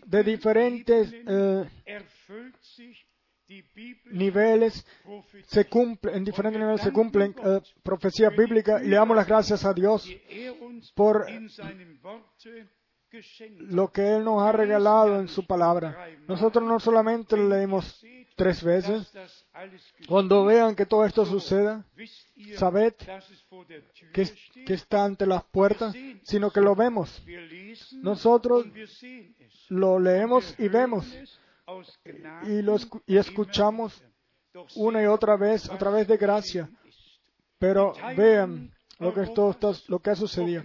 [0.05, 1.65] de diferentes eh,
[4.07, 4.87] niveles
[5.47, 9.65] se cumplen, en diferentes niveles se cumplen eh, profecías bíblicas y le damos las gracias
[9.65, 10.09] a Dios
[10.95, 11.27] por
[13.61, 16.09] lo que Él nos ha regalado en su palabra.
[16.27, 18.05] Nosotros no solamente leemos
[18.35, 19.11] tres veces.
[20.09, 21.85] Cuando vean que todo esto suceda,
[22.57, 22.95] sabed
[24.13, 27.23] que está ante las puertas, sino que lo vemos.
[27.93, 28.67] Nosotros
[29.69, 31.07] lo leemos y vemos
[32.45, 32.77] y, lo,
[33.07, 34.03] y escuchamos
[34.77, 36.71] una y otra vez a través de gracia.
[37.59, 39.57] Pero vean lo que, esto,
[39.89, 40.63] lo que ha sucedido.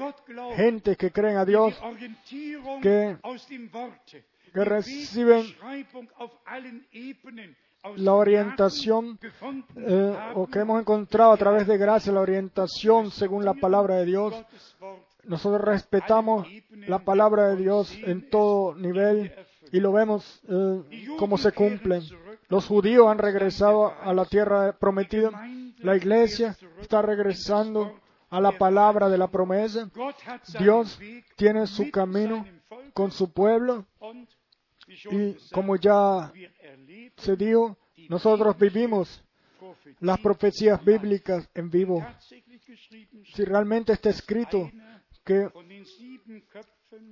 [0.56, 1.74] gente que creen a Dios,
[2.82, 3.16] que
[4.52, 5.46] que reciben
[7.96, 9.18] la orientación
[9.76, 14.06] eh, o que hemos encontrado a través de gracia, la orientación según la palabra de
[14.06, 14.34] Dios.
[15.24, 19.32] Nosotros respetamos la palabra de Dios en todo nivel
[19.72, 22.02] y lo vemos eh, cómo se cumple.
[22.48, 25.30] Los judíos han regresado a la tierra prometida.
[25.78, 29.90] La iglesia está regresando a la palabra de la promesa.
[30.58, 30.98] Dios
[31.36, 32.46] tiene su camino
[32.92, 33.86] con su pueblo
[35.10, 36.32] y como ya
[37.16, 37.76] se dijo,
[38.08, 39.22] nosotros vivimos
[40.00, 42.04] las profecías bíblicas en vivo.
[43.34, 44.70] Si realmente está escrito
[45.30, 45.48] que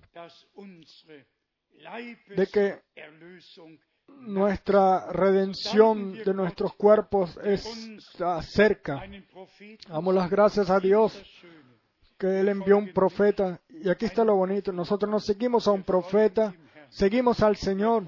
[2.36, 2.82] de que
[4.20, 9.04] nuestra redención de nuestros cuerpos está cerca.
[9.88, 11.20] Damos las gracias a Dios
[12.18, 13.60] que Él envió un profeta.
[13.70, 14.72] Y aquí está lo bonito.
[14.72, 16.54] Nosotros nos seguimos a un profeta
[16.92, 18.06] seguimos al Señor.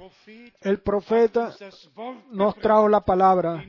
[0.62, 1.54] El profeta
[2.32, 3.66] nos trajo la palabra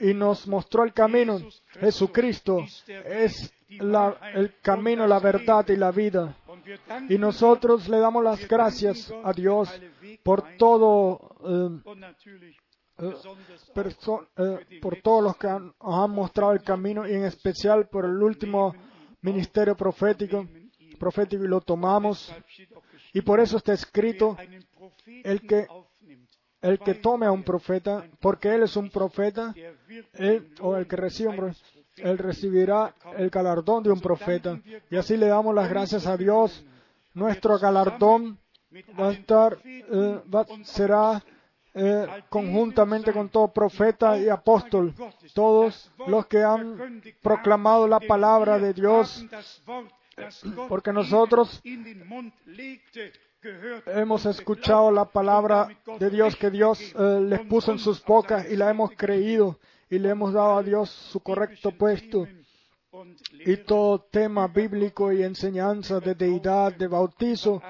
[0.00, 1.38] y nos mostró el camino.
[1.80, 2.58] Jesucristo
[2.88, 6.36] es el camino, la verdad y la vida.
[7.08, 9.68] Y nosotros le damos las gracias a Dios
[10.22, 11.36] por todo.
[11.44, 11.80] Eh,
[12.98, 13.14] eh,
[14.36, 18.22] eh, por todos los que han, han mostrado el camino y en especial por el
[18.22, 18.74] último
[19.22, 20.46] ministerio profético,
[20.98, 22.32] profético y lo tomamos.
[23.12, 24.36] Y por eso está escrito
[25.24, 25.66] el que,
[26.60, 29.54] el que tome a un profeta, porque él es un profeta,
[30.14, 34.60] él, o el que recibe un profeta, él recibirá el galardón de un profeta.
[34.90, 36.64] Y así le damos las gracias a Dios.
[37.14, 38.38] Nuestro galardón
[38.98, 40.20] va a estar, eh,
[40.64, 41.22] será
[41.74, 44.94] eh, conjuntamente con todo profeta y apóstol,
[45.34, 49.26] todos los que han proclamado la palabra de Dios
[50.68, 51.62] porque nosotros
[53.86, 58.56] hemos escuchado la palabra de Dios que Dios eh, les puso en sus bocas y
[58.56, 59.58] la hemos creído
[59.92, 62.26] y le hemos dado a Dios su correcto puesto.
[63.44, 67.62] Y todo tema bíblico y enseñanza de deidad, de bautizo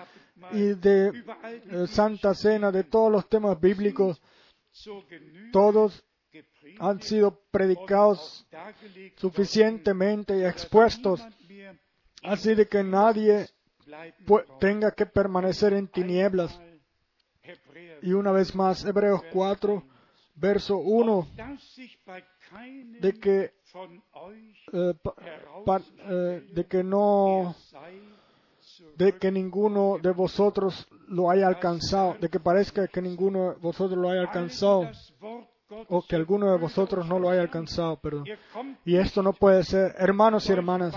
[0.52, 4.22] y de eh, santa cena, de todos los temas bíblicos,
[5.50, 6.04] todos
[6.78, 8.46] han sido predicados
[9.16, 11.20] suficientemente y expuestos
[12.22, 13.48] así de que nadie
[14.60, 16.56] tenga que permanecer en tinieblas.
[18.02, 19.84] Y una vez más, Hebreos 4,
[20.34, 21.28] verso 1,
[23.00, 23.52] de que
[24.72, 24.94] eh,
[25.98, 27.54] eh, de que no
[28.96, 33.98] de que ninguno de vosotros lo haya alcanzado, de que parezca que ninguno de vosotros
[33.98, 34.90] lo haya alcanzado
[35.88, 38.24] o que alguno de vosotros no lo haya alcanzado, perdón.
[38.84, 39.94] Y esto no puede ser.
[39.98, 40.94] Hermanos y hermanas,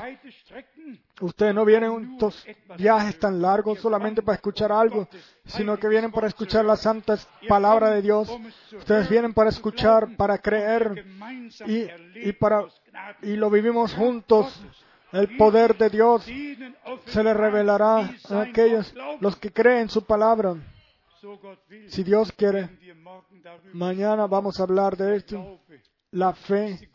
[1.22, 2.46] ustedes no vienen estos
[2.78, 5.08] viajes tan largos solamente para escuchar algo,
[5.46, 8.30] sino que vienen para escuchar la santa palabra de Dios.
[8.78, 11.06] Ustedes vienen para escuchar, para creer
[11.66, 11.88] y,
[12.28, 12.66] y para
[13.22, 14.62] y lo vivimos juntos.
[15.12, 16.26] El poder de Dios
[17.06, 20.56] se le revelará a aquellos los que creen su palabra.
[21.88, 22.70] Si Dios quiere,
[23.74, 25.60] mañana vamos a hablar de esto.
[26.12, 26.90] La fe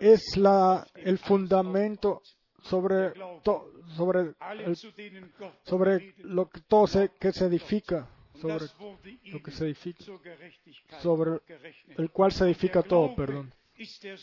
[0.00, 2.22] es la, el fundamento
[2.62, 3.12] sobre,
[3.96, 4.34] sobre,
[5.62, 8.66] sobre lo que todo se, que se edifica, sobre
[9.24, 10.04] lo que se edifica,
[11.00, 11.40] sobre
[11.96, 13.52] el cual se edifica todo, perdón.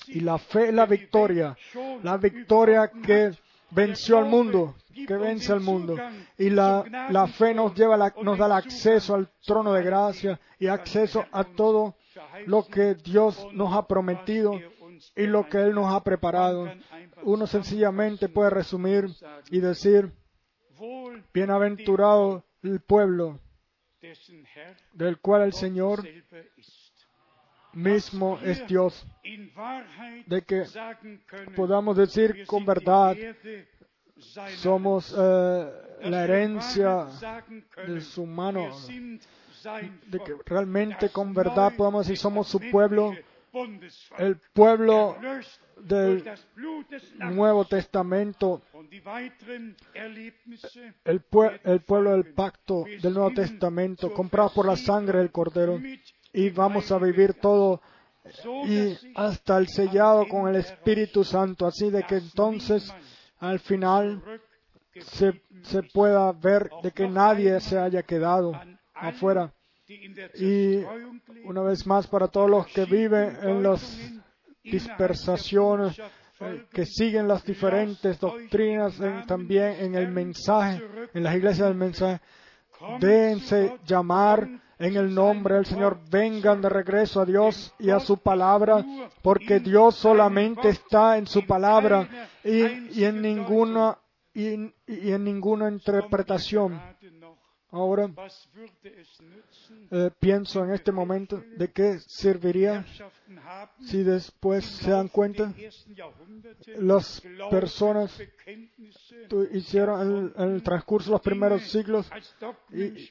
[0.07, 1.57] Y la fe es la victoria,
[2.03, 3.31] la victoria que
[3.71, 4.75] venció al mundo,
[5.07, 5.95] que vence al mundo.
[6.37, 10.67] Y la, la fe nos, lleva nos da el acceso al trono de gracia y
[10.67, 11.95] acceso a todo
[12.45, 14.59] lo que Dios nos ha prometido
[15.15, 16.69] y lo que Él nos ha preparado.
[17.23, 19.07] Uno sencillamente puede resumir
[19.49, 20.11] y decir,
[21.33, 23.39] bienaventurado el pueblo
[24.93, 26.03] del cual el Señor
[27.75, 29.05] mismo es Dios,
[30.25, 30.63] de que
[31.55, 33.15] podamos decir con verdad,
[34.57, 35.71] somos eh,
[36.03, 37.07] la herencia
[37.85, 38.69] de su mano,
[40.07, 43.13] de que realmente con verdad podamos decir somos su pueblo,
[44.17, 45.17] el pueblo
[45.77, 46.23] del
[47.19, 48.61] Nuevo Testamento,
[51.03, 51.23] el,
[51.63, 55.79] el pueblo del pacto del Nuevo Testamento, comprado por la sangre del Cordero
[56.35, 57.81] y vamos a vivir todo
[58.67, 62.93] y hasta el sellado con el Espíritu Santo, así de que entonces
[63.39, 64.21] al final
[64.99, 68.59] se, se pueda ver de que nadie se haya quedado
[68.93, 69.53] afuera.
[70.35, 70.83] Y
[71.43, 73.99] una vez más para todos los que viven en las
[74.63, 75.99] dispersaciones,
[76.39, 78.95] eh, que siguen las diferentes doctrinas
[79.27, 80.81] también en el mensaje,
[81.13, 82.19] en las iglesias del mensaje,
[82.99, 88.17] déjense llamar en el nombre del Señor, vengan de regreso a Dios y a su
[88.17, 88.85] palabra,
[89.21, 93.97] porque Dios solamente está en su palabra y, en ninguna
[94.33, 94.47] y
[95.11, 96.79] en ninguna interpretación.
[97.75, 98.09] Ahora
[99.91, 102.85] eh, pienso en este momento de qué serviría
[103.81, 105.53] si después se dan cuenta
[106.77, 107.21] las
[107.51, 108.17] personas
[109.51, 112.09] hicieron en, el transcurso de los primeros siglos
[112.71, 113.09] y,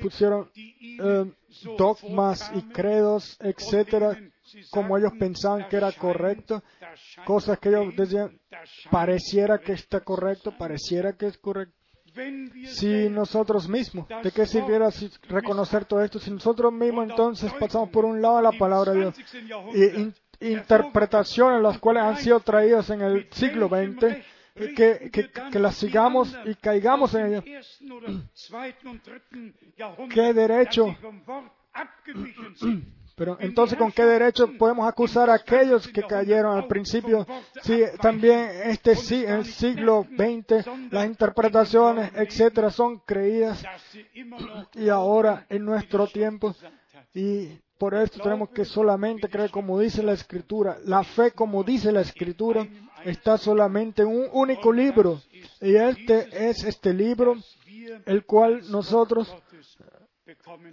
[0.00, 1.32] pusieron eh,
[1.78, 4.18] dogmas y credos, etcétera,
[4.70, 6.64] como ellos pensaban que era correcto,
[7.24, 8.40] cosas que ellos decían
[8.90, 11.76] pareciera que está correcto, pareciera que es correcto
[12.68, 14.88] si nosotros mismos, ¿de qué sirviera
[15.28, 16.18] reconocer todo esto?
[16.18, 19.14] Si nosotros mismos entonces pasamos por un lado la palabra de Dios
[20.40, 24.16] y interpretaciones las cuales han sido traídas en el siglo XX,
[24.54, 27.44] que, que, que las sigamos y caigamos en ellas.
[30.10, 30.96] ¿Qué derecho?
[33.16, 37.26] Pero entonces, ¿con qué derecho podemos acusar a aquellos que cayeron al principio?
[37.62, 43.64] Si también este sí, en el siglo XX, las interpretaciones, etcétera, son creídas
[44.74, 46.54] y ahora en nuestro tiempo.
[47.14, 50.76] Y por esto tenemos que solamente creer como dice la Escritura.
[50.84, 52.68] La fe, como dice la Escritura,
[53.02, 55.22] está solamente en un único libro.
[55.62, 57.34] Y este es este libro,
[58.04, 59.34] el cual nosotros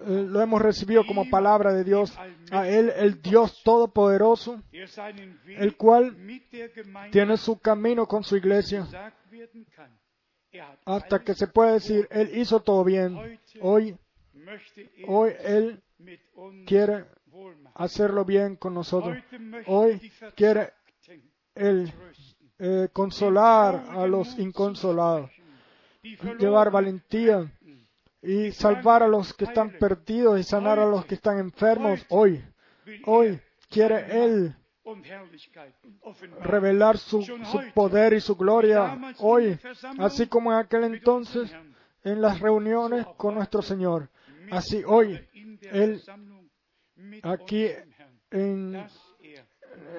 [0.05, 2.17] lo hemos recibido como palabra de Dios,
[2.51, 4.61] a Él, el Dios Todopoderoso,
[5.47, 6.15] el cual
[7.11, 8.87] tiene su camino con su iglesia,
[10.85, 13.17] hasta que se puede decir, Él hizo todo bien.
[13.61, 13.97] Hoy,
[15.07, 15.81] hoy Él
[16.65, 17.05] quiere
[17.75, 19.17] hacerlo bien con nosotros.
[19.65, 20.73] Hoy quiere
[21.55, 21.91] Él
[22.59, 25.31] eh, consolar a los inconsolados,
[26.39, 27.51] llevar valentía
[28.23, 32.43] y salvar a los que están perdidos y sanar a los que están enfermos hoy.
[33.05, 33.39] Hoy
[33.69, 34.55] quiere Él
[36.41, 37.25] revelar su,
[37.73, 39.59] poder y su gloria hoy,
[39.99, 41.53] así como en aquel entonces
[42.03, 44.09] en las reuniones con nuestro Señor.
[44.51, 45.19] Así hoy,
[45.71, 46.01] Él
[47.23, 47.67] aquí
[48.31, 48.85] en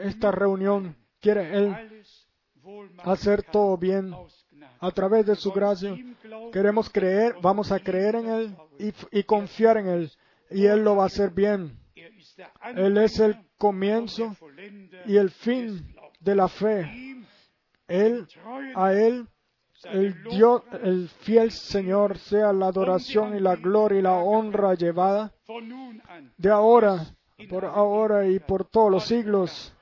[0.02, 2.04] esta reunión quiere Él
[3.04, 4.14] hacer todo bien
[4.84, 5.96] a través de su gracia.
[6.52, 8.56] Queremos creer, vamos a creer en Él
[9.10, 10.12] y, confiar en Él.
[10.50, 11.78] Y Él lo va a hacer bien.
[12.76, 14.36] Él es el comienzo
[15.06, 17.16] y el fin de la fe.
[17.88, 18.26] Él,
[18.74, 19.26] a Él,
[19.84, 25.32] el Dios, el fiel Señor, sea la adoración y la gloria y la honra llevada
[26.36, 27.06] de ahora,
[27.48, 29.74] por ahora y por todos los siglos.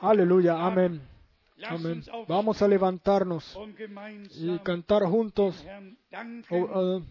[0.00, 1.15] Aleluya, amén.
[1.64, 2.02] Amén.
[2.28, 3.58] Vamos a levantarnos
[4.34, 5.64] y cantar juntos,
[6.50, 7.02] o, uh,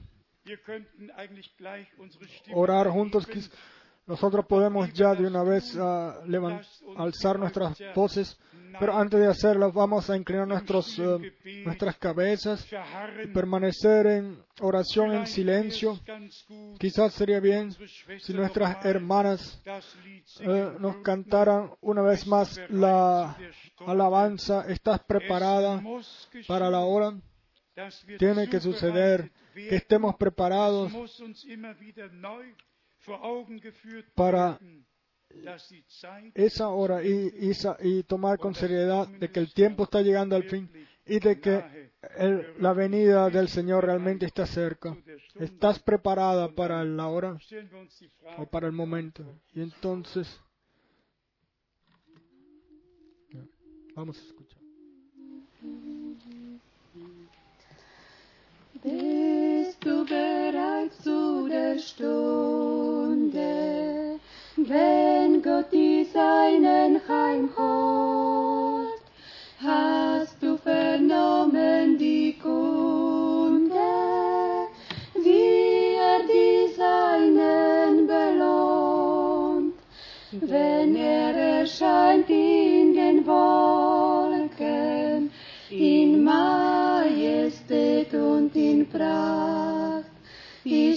[2.53, 3.27] orar juntos.
[4.07, 6.13] Nosotros podemos ya de una vez uh,
[6.95, 8.37] alzar nuestras voces,
[8.79, 11.19] pero antes de hacerlo vamos a inclinar nuestros, uh,
[11.63, 12.67] nuestras cabezas
[13.23, 15.99] y permanecer en oración en silencio.
[16.77, 17.75] Quizás sería bien
[18.19, 19.59] si nuestras hermanas
[20.41, 23.35] uh, nos cantaran una vez más la
[23.87, 24.65] alabanza.
[24.67, 25.81] ¿Estás preparada
[26.47, 27.11] para la hora?
[28.19, 30.93] Tiene que suceder que estemos preparados
[34.15, 34.59] para
[36.33, 37.31] esa hora y,
[37.81, 40.69] y, tomar con seriedad de que el tiempo está llegando al fin
[41.05, 41.91] y de que
[42.59, 44.95] la venida del Señor realmente está cerca.
[45.39, 47.37] ¿Estás preparada para la hora
[48.37, 49.23] o para el momento?
[49.53, 50.39] Y entonces,
[53.95, 54.55] vamos a escuchar.
[58.83, 62.94] Bist du bereit zu der Stunde,
[63.33, 69.01] wenn Gott die Seinen heimholt?
[69.61, 73.77] Hast du vernommen die Kunde,
[75.15, 79.75] wie er die Seinen belohnt,
[80.31, 85.31] wenn er erscheint in den Wolken,
[85.69, 89.64] in Majestät und in Pracht.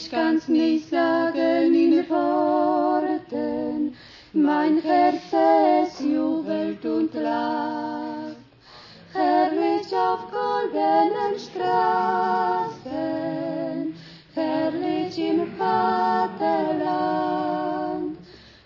[0.01, 3.97] Ich kann's nicht sagen in Worten,
[4.33, 8.37] mein Herz es jubelt und lacht.
[9.13, 11.83] Herrlich auf goldenen Straßen,
[14.35, 16.39] herrlich im Vaterland,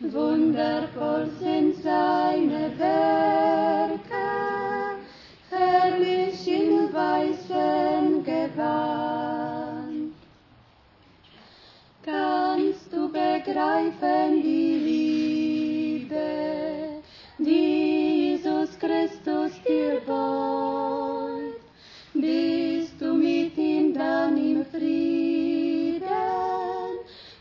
[0.01, 3.42] wundervoll sind seine Werke,
[13.53, 16.27] du begreifen die Liebe,
[17.39, 21.61] die Jesus Christus dir bot?
[22.15, 26.03] Bist du mit ihm dann im Frieden,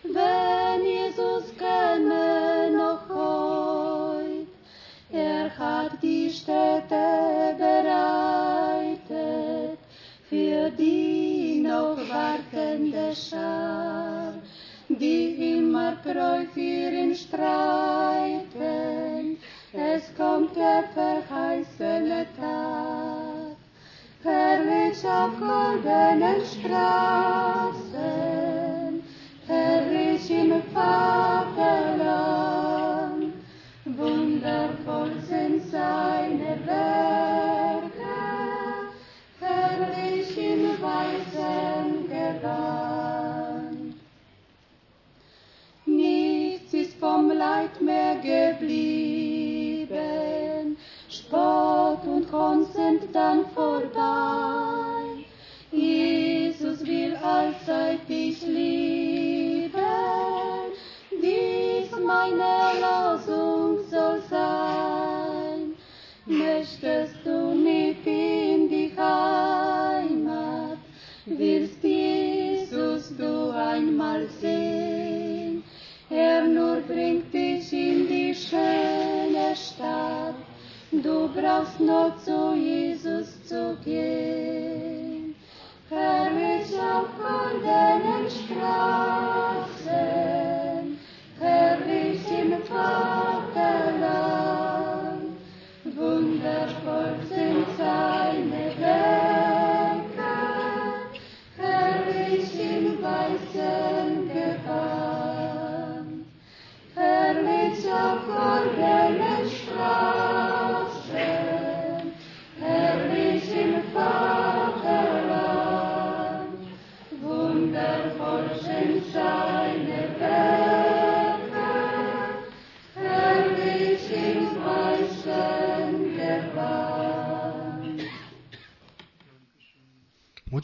[0.03, 4.47] wenn Jesus käme noch heut?
[5.11, 9.01] Er hat die Städte bereitet
[10.29, 14.10] für die noch wartende Schar, die
[16.11, 18.57] treu für ihn streiten.
[19.73, 23.55] Es kommt der verheißene Tag,
[24.23, 27.71] herrlich auf goldenen Straßen,
[29.47, 30.51] herrlich im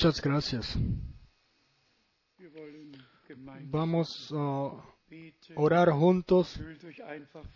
[0.08, 0.78] Muchas gracias.
[3.64, 4.72] Vamos a
[5.56, 6.58] orar juntos.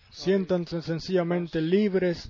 [0.10, 2.30] Siéntanse sencillamente libres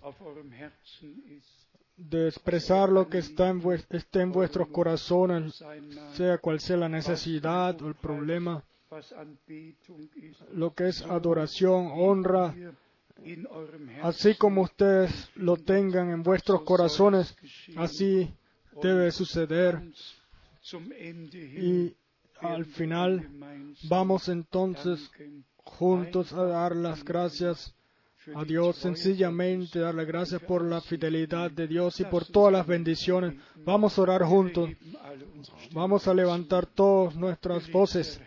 [1.97, 5.63] de expresar lo que está en, esté en vuestros corazones,
[6.13, 8.63] sea cual sea la necesidad o el problema,
[10.53, 12.53] lo que es adoración, honra,
[14.03, 17.35] así como ustedes lo tengan en vuestros corazones,
[17.75, 18.31] así
[18.81, 19.81] debe suceder.
[21.33, 21.95] Y
[22.39, 23.29] al final
[23.83, 25.09] vamos entonces
[25.57, 27.75] juntos a dar las gracias
[28.35, 32.67] a Dios, sencillamente dar las gracias por la fidelidad de Dios y por todas las
[32.67, 33.35] bendiciones.
[33.65, 34.69] Vamos a orar juntos.
[35.71, 38.21] Vamos a levantar todas nuestras voces.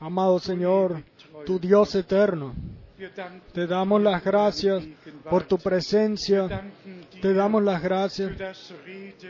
[0.00, 1.04] Amado Señor,
[1.44, 2.54] tu Dios eterno,
[3.52, 4.82] te damos las gracias
[5.28, 6.62] por tu presencia,
[7.20, 8.32] te damos las gracias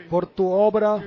[0.09, 1.01] por tu obra,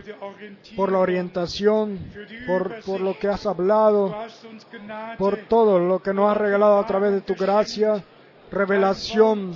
[0.77, 1.99] por la orientación,
[2.47, 4.15] por, por lo que has hablado,
[5.19, 8.03] por todo lo que nos has regalado a través de tu gracia,
[8.51, 9.55] revelación.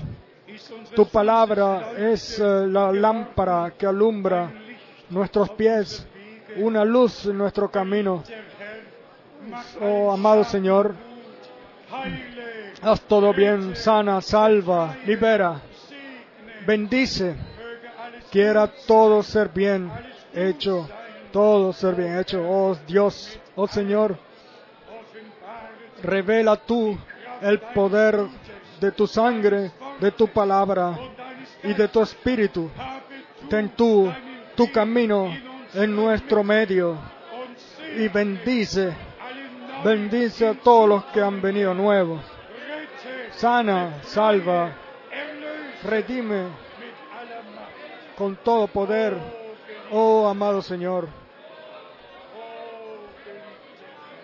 [0.94, 4.50] Tu palabra es eh, la lámpara que alumbra
[5.10, 6.06] nuestros pies,
[6.56, 8.24] una luz en nuestro camino.
[9.80, 10.94] Oh, amado Señor,
[12.82, 15.60] haz todo bien, sana, salva, libera,
[16.66, 17.34] bendice.
[18.30, 19.90] Quiera todo ser bien
[20.34, 20.88] hecho,
[21.32, 22.42] todo ser bien hecho.
[22.46, 24.18] Oh Dios, oh Señor,
[26.02, 26.98] revela tú
[27.40, 28.26] el poder
[28.80, 30.98] de tu sangre, de tu palabra
[31.62, 32.70] y de tu espíritu.
[33.48, 34.12] Ten tú
[34.54, 35.32] tu camino
[35.74, 36.98] en nuestro medio
[37.96, 38.92] y bendice,
[39.84, 42.37] bendice a todos los que han venido nuevos.
[43.38, 44.72] Sana, salva,
[45.84, 46.48] redime
[48.16, 49.16] con todo poder.
[49.92, 51.08] Oh amado Señor,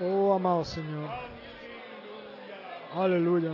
[0.01, 1.09] oh amado Señor.
[2.93, 3.53] Aleluya,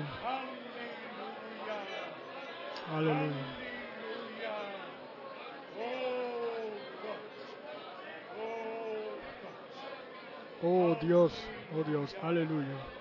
[2.96, 3.44] aleluya.
[10.62, 11.32] Oh Dios,
[11.76, 12.99] oh Dios, aleluya.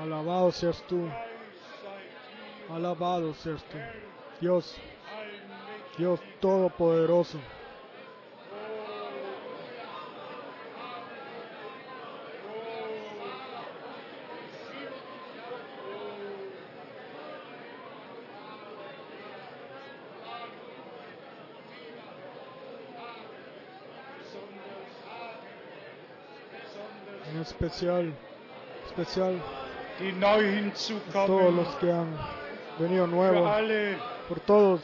[0.00, 1.10] Alabado seas tú,
[2.70, 3.76] alabado seas tú.
[4.40, 4.76] Dios,
[5.98, 7.38] Dios Todopoderoso.
[27.30, 28.14] En especial,
[28.86, 29.42] especial
[30.00, 30.72] Neu
[31.12, 32.16] todos los que han
[32.78, 33.50] venido nuevos,
[34.28, 34.80] por todos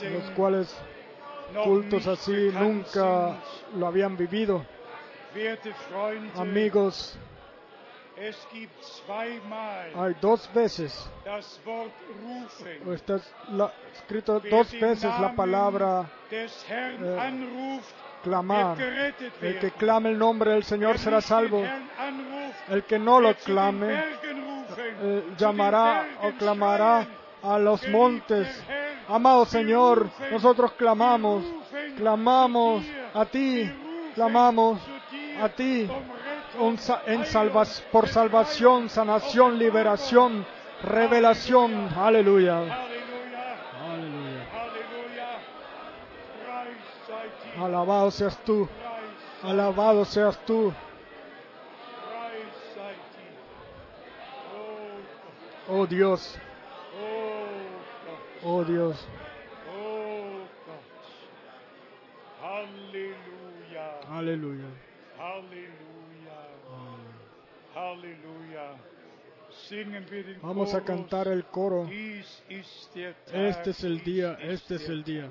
[0.00, 0.76] los cuales
[1.64, 3.36] cultos así nunca
[3.76, 4.64] lo habían vivido.
[6.36, 7.16] Amigos,
[9.94, 11.08] hay dos veces,
[12.92, 13.20] está
[13.52, 17.80] la- escrito dos veces la palabra eh,
[18.24, 18.76] clamar.
[19.40, 21.62] El que clame el nombre del Señor será salvo.
[22.68, 24.04] El que no lo clame
[25.00, 27.06] eh, llamará o clamará
[27.42, 28.46] a los montes.
[29.08, 31.44] Amado Señor, nosotros clamamos,
[31.96, 33.70] clamamos a ti,
[34.14, 34.80] clamamos
[35.40, 35.88] a ti
[37.06, 37.24] en
[37.92, 40.44] por salvación, sanación, liberación,
[40.82, 41.88] revelación.
[41.96, 42.58] Aleluya.
[42.58, 42.88] Aleluya.
[47.60, 48.68] Alabado seas tú,
[49.42, 50.72] alabado seas tú.
[55.70, 56.38] Oh Dios,
[58.42, 59.06] oh oh Dios.
[64.10, 64.64] Aleluya.
[70.10, 71.86] Wir den Vamos a cantar el coro.
[71.88, 75.30] Este es el día, este es el día.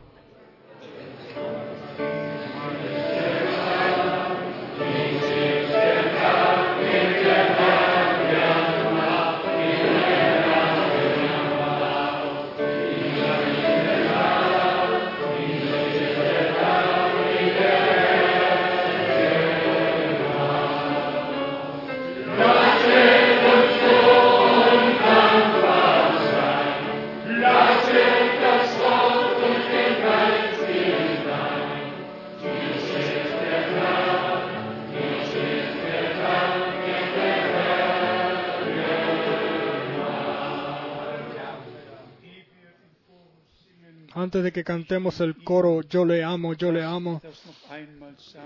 [44.17, 47.21] Antes de que cantemos el coro, yo le amo, yo le amo,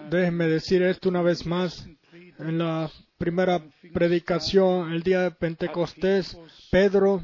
[0.09, 1.87] déjenme decir esto una vez más.
[2.39, 6.37] En la primera predicación, el día de Pentecostés,
[6.69, 7.23] Pedro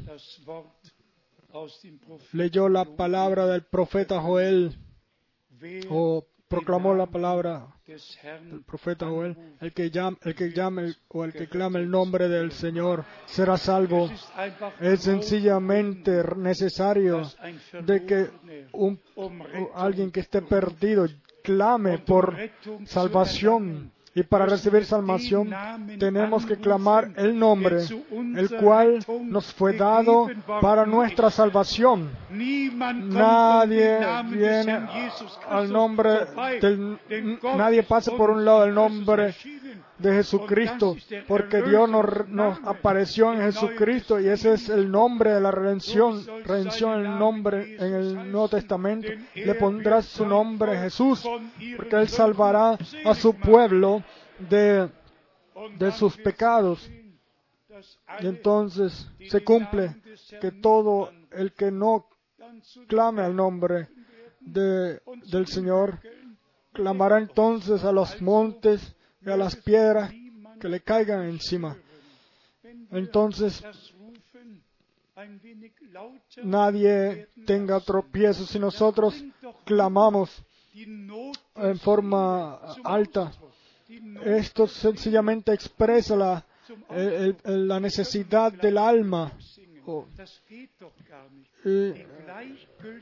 [2.32, 4.78] leyó la palabra del profeta Joel
[5.90, 9.34] o proclamó la palabra del profeta Joel.
[9.60, 13.56] El que llame, el que llame o el que clame el nombre del Señor será
[13.56, 14.10] salvo.
[14.78, 17.22] Es sencillamente necesario
[17.82, 18.30] de que
[18.72, 19.00] un,
[19.74, 21.06] alguien que esté perdido
[21.42, 22.36] clame por
[22.84, 23.90] salvación.
[24.18, 25.54] Y para recibir salvación
[26.00, 27.84] tenemos que clamar el nombre,
[28.34, 30.26] el cual nos fue dado
[30.60, 32.10] para nuestra salvación.
[32.28, 34.88] Nadie viene
[35.48, 36.10] al nombre
[36.60, 36.98] del,
[37.56, 39.34] nadie pasa por un lado del Christus nombre.
[39.98, 40.96] De Jesucristo,
[41.26, 46.24] porque Dios nos, nos apareció en Jesucristo y ese es el nombre de la redención,
[46.44, 49.08] redención el nombre en el Nuevo Testamento.
[49.34, 51.24] Le pondrá su nombre Jesús,
[51.76, 54.02] porque Él salvará a su pueblo
[54.38, 54.88] de,
[55.78, 56.90] de sus pecados.
[58.20, 59.96] Y entonces se cumple
[60.40, 62.06] que todo el que no
[62.86, 63.88] clame al nombre
[64.40, 65.00] de,
[65.30, 66.00] del Señor,
[66.72, 68.94] clamará entonces a los montes
[69.26, 70.12] a las piedras
[70.60, 71.76] que le caigan encima.
[72.90, 73.62] Entonces
[76.42, 79.24] nadie tenga tropiezo si nosotros
[79.64, 80.42] clamamos
[80.74, 83.32] en forma alta.
[84.24, 86.44] Esto sencillamente expresa la,
[87.44, 89.32] la necesidad del alma.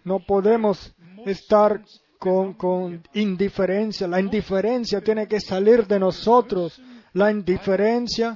[0.05, 0.95] No podemos
[1.27, 1.83] estar
[2.27, 4.09] con, con indiferencia.
[4.09, 6.81] La indiferencia tiene que salir de nosotros.
[7.13, 8.35] La indiferencia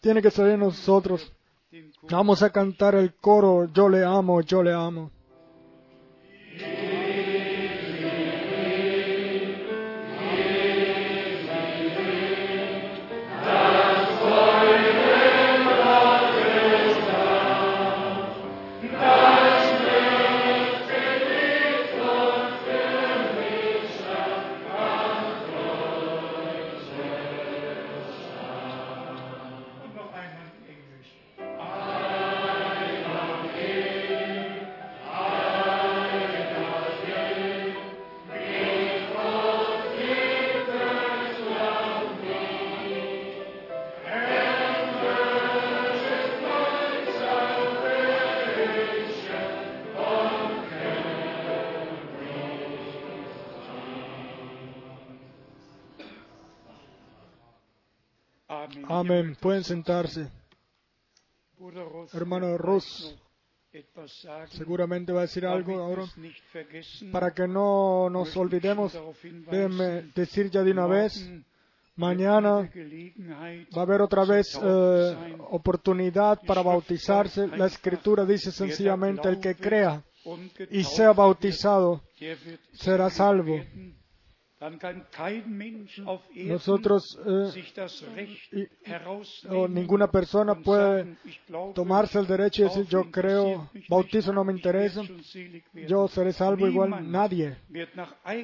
[0.00, 1.32] tiene que salir de nosotros.
[2.10, 5.10] Vamos a cantar el coro, yo le amo, yo le amo.
[59.02, 59.36] Amén.
[59.40, 60.28] Pueden sentarse.
[62.12, 62.56] Hermano
[64.06, 66.04] sagen, Seguramente va a decir algo ahora.
[67.10, 68.96] Para que no nos olvidemos,
[69.50, 71.28] déjenme decir ya de una vez,
[71.96, 72.70] mañana
[73.76, 77.48] va a haber otra vez eh, oportunidad para bautizarse.
[77.48, 80.04] La escritura dice sencillamente, el que crea
[80.70, 82.02] y sea bautizado
[82.72, 83.58] será salvo.
[86.48, 87.50] Nosotros, eh,
[88.52, 88.66] y-
[89.48, 91.16] o ninguna persona puede
[91.74, 95.02] tomarse el derecho y decir, yo creo, bautizo no me interesa,
[95.88, 97.10] yo seré salvo igual.
[97.10, 97.56] Nadie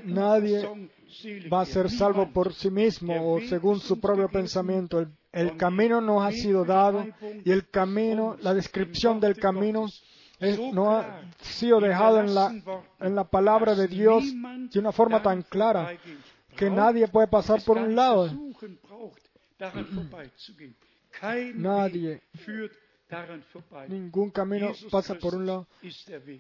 [0.05, 0.61] Nadie
[1.53, 4.99] va a ser salvo por sí mismo o según su propio pensamiento.
[5.01, 7.07] El, el camino nos ha sido dado
[7.45, 9.87] y el camino, la descripción del camino
[10.73, 12.53] no ha sido dejado en la,
[13.01, 14.25] en la palabra de Dios
[14.71, 15.97] de una forma tan clara
[16.57, 18.31] que nadie puede pasar por un lado.
[21.55, 22.23] Nadie.
[23.89, 25.67] Ningún camino pasa por un lado.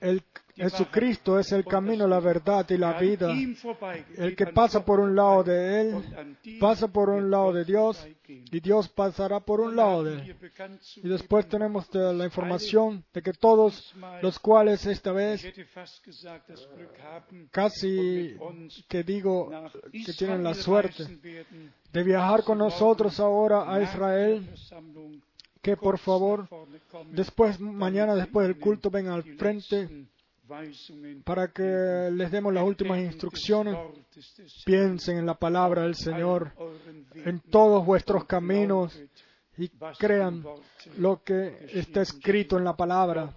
[0.00, 0.22] El,
[0.54, 3.32] Jesucristo es el camino, la verdad y la vida.
[4.16, 8.60] El que pasa por un lado de Él, pasa por un lado de Dios y
[8.60, 10.36] Dios pasará por un lado de Él.
[10.96, 15.46] Y después tenemos la información de que todos los cuales esta vez
[17.50, 18.36] casi
[18.88, 19.50] que digo
[19.92, 21.04] que tienen la suerte
[21.92, 24.46] de viajar con nosotros ahora a Israel,
[25.68, 26.48] que por favor
[27.10, 30.06] después, mañana después del culto, vengan al frente
[31.24, 33.76] para que les demos las últimas instrucciones.
[34.64, 36.52] Piensen en la palabra del Señor,
[37.14, 38.98] en todos vuestros caminos
[39.58, 39.68] y
[39.98, 40.42] crean
[40.96, 43.34] lo que está escrito en la palabra.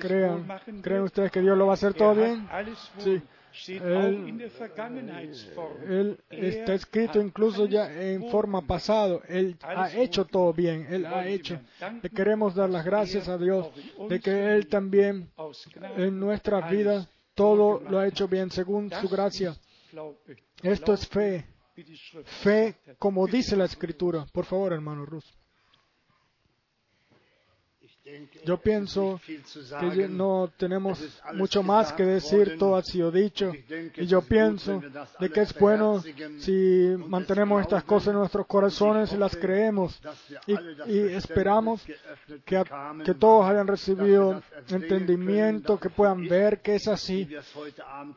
[0.00, 0.46] Crean,
[0.82, 2.46] ¿creen ustedes que Dios lo va a hacer todo bien?
[2.98, 3.22] Sí,
[5.88, 9.22] Él- Er está escrito incluso ya en forma pasado.
[9.28, 10.86] Él ha hecho todo bien.
[10.90, 11.60] Él ha hecho.
[12.02, 13.68] Le queremos dar las gracias er a Dios
[14.08, 15.30] de que Él también
[15.96, 19.54] en nuestras vidas todo lo ha hecho bien según su gracia.
[20.62, 21.46] Esto es fe.
[22.24, 24.26] Fe como dice la Escritura.
[24.32, 25.24] Por favor, hermano Rus.
[28.44, 29.20] Yo pienso
[29.80, 33.52] que no tenemos mucho más que decir, todo ha sido dicho.
[33.96, 34.82] Y yo pienso
[35.20, 36.02] de que es bueno
[36.38, 40.00] si mantenemos estas cosas en nuestros corazones y las creemos
[40.46, 41.82] y, esperamos
[42.44, 42.62] que,
[43.04, 47.28] que todos hayan recibido entendimiento, que puedan ver que es así,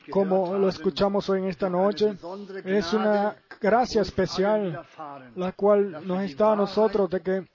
[0.09, 2.15] como lo escuchamos hoy en esta noche.
[2.65, 4.85] Es una gracia especial
[5.35, 7.54] la cual nos está a nosotros de que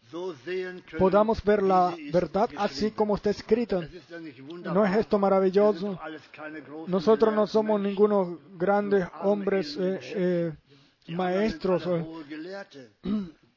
[0.99, 3.81] podamos ver la verdad así como está escrita.
[4.65, 5.99] ¿No es esto maravilloso?
[6.87, 10.53] Nosotros no somos ningunos grandes hombres eh, eh,
[11.09, 12.05] maestros, eh,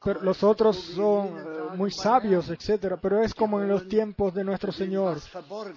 [0.03, 1.41] pero los otros son eh,
[1.75, 2.97] muy sabios, etcétera.
[2.97, 5.17] Pero es como en los tiempos de nuestro Señor,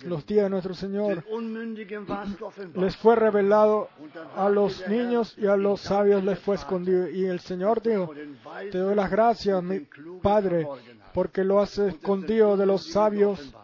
[0.02, 1.24] los días de nuestro Señor.
[2.74, 3.88] Les fue revelado
[4.34, 7.08] a los niños y a los sabios les fue escondido.
[7.08, 8.10] Y el Señor dijo,
[8.72, 9.86] te doy las gracias, mi
[10.22, 10.66] Padre,
[11.14, 13.54] porque lo has escondido de los sabios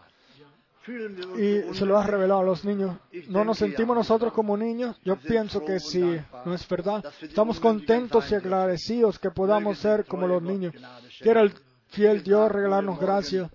[1.38, 2.96] y se lo has revelado a los niños.
[3.28, 4.96] ¿No nos sentimos nosotros como niños?
[5.04, 7.04] Yo pienso que sí, ¿no es verdad?
[7.20, 10.74] Estamos contentos y agradecidos que podamos ser como los niños.
[11.20, 11.52] Quiera el
[11.88, 13.50] fiel Dios regalarnos gracia.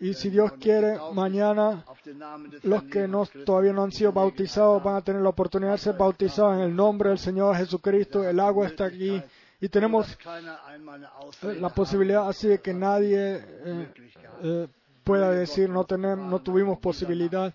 [0.00, 1.84] Y si Dios quiere, mañana
[2.62, 5.96] los que no, todavía no han sido bautizados van a tener la oportunidad de ser
[5.96, 8.22] bautizados en el nombre del Señor Jesucristo.
[8.22, 9.20] El agua está aquí
[9.60, 10.16] y tenemos
[11.42, 13.88] la posibilidad así de que nadie eh,
[14.42, 14.68] eh,
[15.04, 17.54] pueda decir no, tenemos, no tuvimos posibilidad.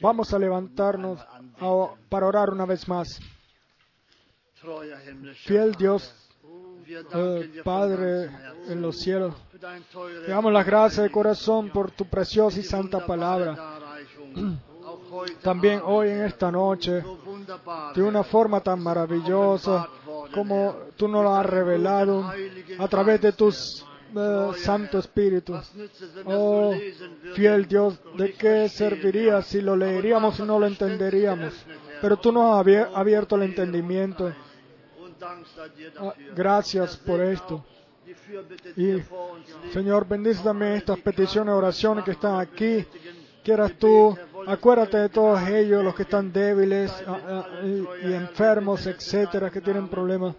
[0.00, 1.20] Vamos a levantarnos
[2.08, 3.20] para orar una vez más.
[5.44, 6.14] Fiel Dios,
[6.88, 8.30] eh, Padre
[8.68, 13.78] en los cielos, te damos las gracias de corazón por tu preciosa y santa palabra.
[15.42, 17.02] También hoy en esta noche,
[17.94, 19.88] de una forma tan maravillosa
[20.32, 22.32] como tú nos la has revelado
[22.78, 23.84] a través de tus
[24.16, 25.54] eh, Santo Espíritu.
[26.26, 26.74] Oh,
[27.34, 31.52] fiel Dios, ¿de qué serviría si lo leeríamos y no lo entenderíamos?
[32.00, 34.32] Pero tú nos has abier- abierto el entendimiento.
[35.98, 37.64] Ah, gracias por esto.
[38.76, 39.00] Y,
[39.72, 40.42] Señor, bendice
[40.76, 42.84] estas peticiones, oraciones que están aquí.
[43.42, 44.16] Quieras tú,
[44.46, 49.88] acuérdate de todos ellos, los que están débiles ah, ah, y enfermos, etcétera, que tienen
[49.88, 50.34] problemas.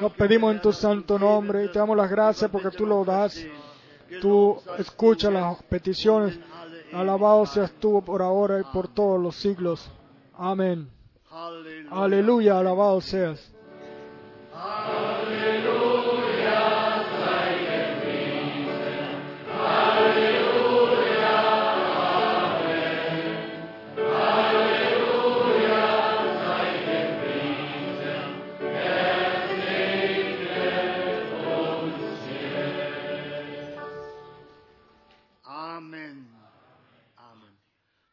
[0.00, 3.44] Nos pedimos en tu santo nombre y te damos las gracias porque tú lo das.
[4.20, 6.38] Tú escuchas las peticiones.
[6.92, 9.90] Alabado seas tú por ahora y por todos los siglos.
[10.36, 10.88] Amén.
[11.90, 13.52] Aleluya, alabado seas.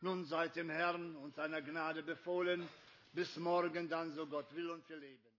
[0.01, 2.67] Nun seid dem Herrn und seiner Gnade befohlen,
[3.13, 5.30] bis morgen dann, so Gott will und wir leben.